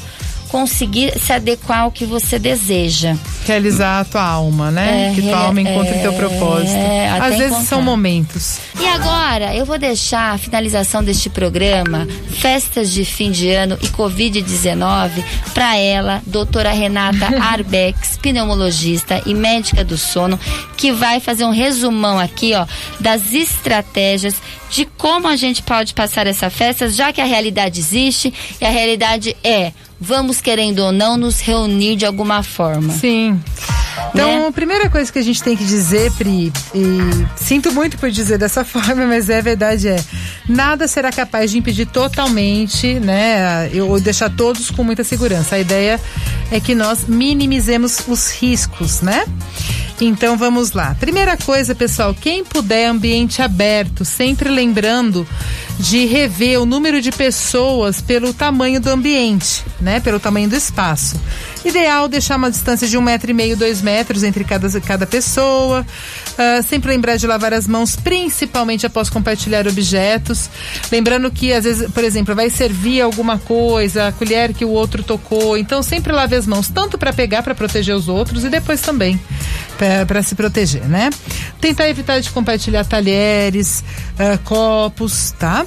conseguir 0.48 1.18
se 1.18 1.32
adequar 1.32 1.80
ao 1.80 1.90
que 1.90 2.04
você 2.04 2.38
deseja. 2.38 3.16
Realizar 3.44 4.00
a 4.00 4.04
tua 4.04 4.22
alma, 4.22 4.70
né? 4.70 5.10
É, 5.10 5.14
que 5.14 5.22
tua 5.22 5.36
alma 5.36 5.60
encontre 5.60 5.94
é, 5.96 5.98
teu 5.98 6.12
propósito. 6.12 6.70
É, 6.70 7.08
Às 7.08 7.30
vezes 7.30 7.46
encontrar. 7.46 7.66
são 7.66 7.82
momentos. 7.82 8.58
E 8.80 8.86
agora, 8.86 9.52
eu 9.52 9.66
vou 9.66 9.78
deixar 9.78 10.32
a 10.32 10.38
finalização 10.38 11.02
deste 11.02 11.28
programa, 11.28 12.06
festas 12.30 12.92
de 12.92 13.04
fim 13.04 13.32
de 13.32 13.50
ano 13.50 13.76
e 13.82 13.88
Covid-19, 13.88 15.24
para 15.52 15.76
ela, 15.76 16.22
doutora 16.24 16.70
Renata 16.70 17.26
Arbex, 17.42 18.16
pneumologista 18.18 19.20
e 19.26 19.34
médica 19.34 19.82
do 19.82 19.98
sono, 19.98 20.38
que 20.76 20.92
vai 20.92 21.18
fazer 21.18 21.44
um 21.44 21.50
resumão 21.50 22.16
aqui, 22.18 22.54
ó, 22.54 22.64
das 23.00 23.32
estratégias 23.32 24.36
de 24.74 24.84
como 24.98 25.28
a 25.28 25.36
gente 25.36 25.62
pode 25.62 25.94
passar 25.94 26.26
essa 26.26 26.50
festa, 26.50 26.88
já 26.88 27.12
que 27.12 27.20
a 27.20 27.24
realidade 27.24 27.78
existe 27.78 28.34
e 28.60 28.64
a 28.64 28.70
realidade 28.70 29.36
é 29.44 29.72
vamos 30.00 30.40
querendo 30.40 30.80
ou 30.80 30.90
não 30.90 31.16
nos 31.16 31.40
reunir 31.40 31.94
de 31.94 32.04
alguma 32.04 32.42
forma. 32.42 32.92
Sim. 32.92 33.40
Então, 34.12 34.40
né? 34.40 34.46
a 34.48 34.52
primeira 34.52 34.90
coisa 34.90 35.10
que 35.12 35.18
a 35.18 35.22
gente 35.22 35.40
tem 35.40 35.56
que 35.56 35.64
dizer, 35.64 36.10
Pri, 36.12 36.52
e 36.74 36.98
sinto 37.36 37.70
muito 37.72 37.96
por 37.96 38.10
dizer 38.10 38.36
dessa 38.36 38.64
forma, 38.66 39.06
mas 39.06 39.30
é 39.30 39.40
verdade 39.40 39.88
é, 39.88 40.04
nada 40.48 40.88
será 40.88 41.12
capaz 41.12 41.52
de 41.52 41.58
impedir 41.58 41.86
totalmente, 41.86 42.94
né, 42.94 43.70
ou 43.88 44.00
deixar 44.00 44.28
todos 44.28 44.70
com 44.70 44.82
muita 44.82 45.04
segurança. 45.04 45.54
A 45.54 45.60
ideia 45.60 46.00
é 46.50 46.58
que 46.58 46.74
nós 46.74 47.06
minimizemos 47.06 48.00
os 48.08 48.32
riscos, 48.32 49.00
né? 49.00 49.24
Então 50.00 50.36
vamos 50.36 50.72
lá. 50.72 50.96
Primeira 50.98 51.36
coisa, 51.36 51.74
pessoal, 51.74 52.14
quem 52.14 52.44
puder 52.44 52.88
ambiente 52.88 53.40
aberto, 53.40 54.04
sempre 54.04 54.48
lembrando 54.48 55.26
de 55.78 56.04
rever 56.04 56.60
o 56.60 56.66
número 56.66 57.00
de 57.00 57.10
pessoas 57.10 58.00
pelo 58.00 58.32
tamanho 58.32 58.80
do 58.80 58.90
ambiente, 58.90 59.64
né? 59.80 60.00
Pelo 60.00 60.18
tamanho 60.18 60.48
do 60.48 60.56
espaço. 60.56 61.20
Ideal 61.64 62.08
deixar 62.08 62.36
uma 62.36 62.50
distância 62.50 62.86
de 62.86 62.98
um 62.98 63.00
metro 63.00 63.30
e 63.30 63.34
meio, 63.34 63.56
dois 63.56 63.80
metros 63.80 64.22
entre 64.22 64.44
cada, 64.44 64.80
cada 64.80 65.06
pessoa. 65.06 65.86
Uh, 66.32 66.62
sempre 66.62 66.90
lembrar 66.90 67.16
de 67.16 67.26
lavar 67.26 67.54
as 67.54 67.66
mãos, 67.66 67.96
principalmente 67.96 68.86
após 68.86 69.08
compartilhar 69.08 69.66
objetos. 69.66 70.50
Lembrando 70.92 71.30
que, 71.30 71.52
às 71.52 71.64
vezes, 71.64 71.90
por 71.90 72.04
exemplo, 72.04 72.34
vai 72.34 72.50
servir 72.50 73.00
alguma 73.00 73.38
coisa, 73.38 74.08
a 74.08 74.12
colher 74.12 74.52
que 74.52 74.64
o 74.64 74.70
outro 74.70 75.02
tocou. 75.02 75.56
Então, 75.56 75.82
sempre 75.82 76.12
lave 76.12 76.36
as 76.36 76.46
mãos, 76.46 76.68
tanto 76.68 76.98
para 76.98 77.12
pegar, 77.12 77.42
para 77.42 77.54
proteger 77.54 77.94
os 77.94 78.08
outros, 78.08 78.44
e 78.44 78.48
depois 78.48 78.80
também 78.80 79.18
para 80.06 80.22
se 80.22 80.34
proteger, 80.34 80.84
né? 80.84 81.10
Tentar 81.60 81.88
evitar 81.88 82.20
de 82.20 82.30
compartilhar 82.30 82.84
talheres, 82.84 83.82
uh, 84.14 84.38
copos, 84.44 85.32
tá? 85.38 85.64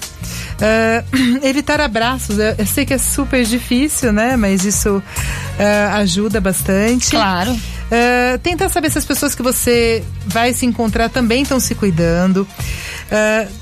Uh, 0.58 1.40
evitar 1.46 1.80
abraços. 1.82 2.38
Eu, 2.38 2.56
eu, 2.58 2.66
sei 2.66 2.86
que 2.86 2.94
é 2.94 2.98
super 2.98 3.44
difícil, 3.44 4.12
né? 4.12 4.36
Mas 4.36 4.66
isso 4.66 4.98
uh, 4.98 5.96
ajuda 5.96 6.40
bastante. 6.40 7.12
Claro. 7.12 7.52
Uh, 7.52 8.38
tentar 8.44 8.70
saber 8.70 8.92
se 8.92 8.98
as 8.98 9.06
pessoas 9.06 9.34
que 9.34 9.42
você 9.42 10.04
vai 10.26 10.54
se 10.54 10.66
encontrar 10.66 11.10
também 11.10 11.44
estão 11.44 11.60
se 11.60 11.76
cuidando. 11.76 12.48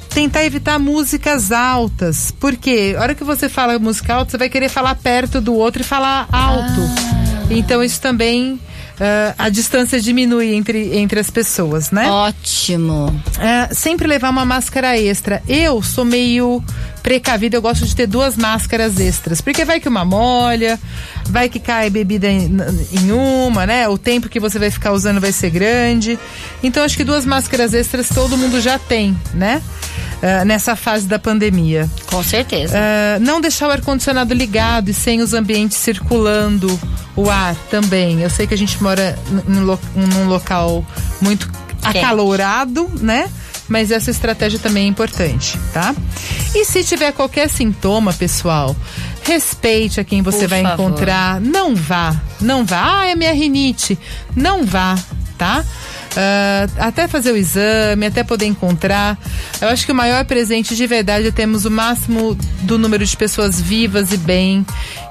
tentar 0.09 0.45
evitar 0.45 0.79
músicas 0.79 1.51
altas. 1.51 2.31
Porque 2.39 2.95
a 2.97 3.01
hora 3.01 3.15
que 3.15 3.23
você 3.23 3.49
fala 3.49 3.77
música 3.77 4.13
alta, 4.13 4.31
você 4.31 4.37
vai 4.37 4.49
querer 4.49 4.69
falar 4.69 4.95
perto 4.95 5.41
do 5.41 5.53
outro 5.53 5.81
e 5.81 5.85
falar 5.85 6.27
alto. 6.31 6.81
Ah. 6.81 7.47
Então 7.49 7.83
isso 7.83 8.01
também 8.01 8.59
uh, 8.99 9.35
a 9.37 9.49
distância 9.49 9.99
diminui 9.99 10.53
entre, 10.53 10.97
entre 10.97 11.19
as 11.19 11.29
pessoas, 11.29 11.91
né? 11.91 12.09
Ótimo. 12.09 13.07
Uh, 13.07 13.73
sempre 13.73 14.07
levar 14.07 14.29
uma 14.29 14.45
máscara 14.45 14.97
extra. 14.97 15.41
Eu 15.47 15.81
sou 15.81 16.05
meio 16.05 16.63
precavida, 17.03 17.55
eu 17.55 17.61
gosto 17.61 17.85
de 17.85 17.95
ter 17.95 18.07
duas 18.07 18.35
máscaras 18.35 18.99
extras, 18.99 19.39
porque 19.39 19.63
vai 19.63 19.79
que 19.79 19.87
uma 19.87 20.03
molha, 20.03 20.79
vai 21.35 21.49
que 21.49 21.59
cai 21.59 21.89
bebida 21.89 22.29
em, 22.29 22.49
em, 22.93 23.11
uma, 23.11 23.65
né? 23.67 23.89
O 23.89 23.97
tempo 23.97 24.29
que 24.29 24.39
você 24.39 24.57
vai 24.57 24.71
ficar 24.71 24.93
usando 24.93 25.19
vai 25.19 25.33
ser 25.33 25.49
grande. 25.49 26.17
Então 26.63 26.81
acho 26.81 26.95
que 26.95 27.03
duas 27.03 27.25
máscaras 27.25 27.73
extras 27.73 28.07
todo 28.07 28.37
mundo 28.37 28.61
já 28.61 28.79
tem, 28.79 29.17
né? 29.33 29.61
Uh, 30.23 30.45
nessa 30.45 30.77
fase 30.77 31.05
da 31.07 31.19
pandemia. 31.19 31.89
Com 32.05 32.23
certeza. 32.23 32.73
Uh, 32.77 33.19
não 33.19 33.41
deixar 33.41 33.67
o 33.67 33.71
ar-condicionado 33.71 34.33
ligado 34.33 34.87
e 34.87 34.93
sem 34.93 35.21
os 35.21 35.33
ambientes 35.33 35.77
circulando 35.77 36.79
o 37.17 37.29
ar 37.29 37.53
também. 37.69 38.21
Eu 38.21 38.29
sei 38.29 38.47
que 38.47 38.53
a 38.53 38.57
gente 38.57 38.81
mora 38.81 39.19
num, 39.45 39.77
num 39.93 40.27
local 40.29 40.85
muito 41.19 41.51
Quente. 41.81 41.97
acalorado, 41.97 42.89
né? 43.01 43.29
Mas 43.67 43.91
essa 43.91 44.09
estratégia 44.09 44.57
também 44.57 44.85
é 44.85 44.87
importante, 44.87 45.59
tá? 45.73 45.93
E 46.55 46.63
se 46.63 46.81
tiver 46.81 47.11
qualquer 47.11 47.49
sintoma, 47.49 48.13
pessoal, 48.13 48.73
respeite 49.25 49.99
a 49.99 50.03
quem 50.03 50.21
você 50.21 50.39
Por 50.39 50.49
vai 50.49 50.61
favor. 50.63 50.73
encontrar. 50.73 51.41
Não 51.41 51.75
vá, 51.75 52.15
não 52.39 52.63
vá. 52.63 52.99
Ah, 53.01 53.07
é 53.07 53.15
minha 53.15 53.33
rinite. 53.33 53.97
Não 54.35 54.63
vá, 54.63 54.95
tá? 55.37 55.63
Uh, 56.15 56.71
até 56.79 57.07
fazer 57.07 57.31
o 57.31 57.37
exame, 57.37 58.05
até 58.05 58.23
poder 58.23 58.45
encontrar. 58.45 59.17
Eu 59.59 59.67
acho 59.67 59.85
que 59.85 59.91
o 59.91 59.95
maior 59.95 60.23
presente 60.25 60.75
de 60.75 60.87
verdade 60.87 61.27
é 61.27 61.31
termos 61.31 61.65
o 61.65 61.71
máximo 61.71 62.35
do 62.61 62.77
número 62.77 63.05
de 63.05 63.17
pessoas 63.17 63.59
vivas 63.59 64.13
e 64.13 64.17
bem, 64.17 64.65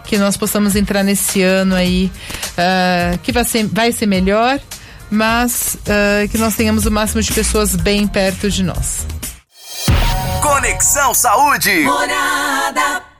que 0.05 0.17
nós 0.17 0.37
possamos 0.37 0.77
entrar 0.77 1.03
nesse 1.03 1.43
ano 1.43 1.75
aí, 1.75 2.11
uh, 2.53 3.19
que 3.19 3.33
vai 3.33 3.45
ser, 3.45 3.67
vai 3.67 3.93
ser 3.93 4.07
melhor, 4.07 4.59
mas 5.11 5.77
uh, 5.81 6.29
que 6.29 6.39
nós 6.39 6.55
tenhamos 6.55 6.87
o 6.87 6.91
máximo 6.91 7.21
de 7.21 7.33
pessoas 7.33 7.77
bem 7.77 8.07
perto 8.07 8.51
de 8.51 8.63
nós. 8.63 9.07
Conexão 10.41 11.13
Saúde. 11.13 11.81
Morada. 11.81 13.14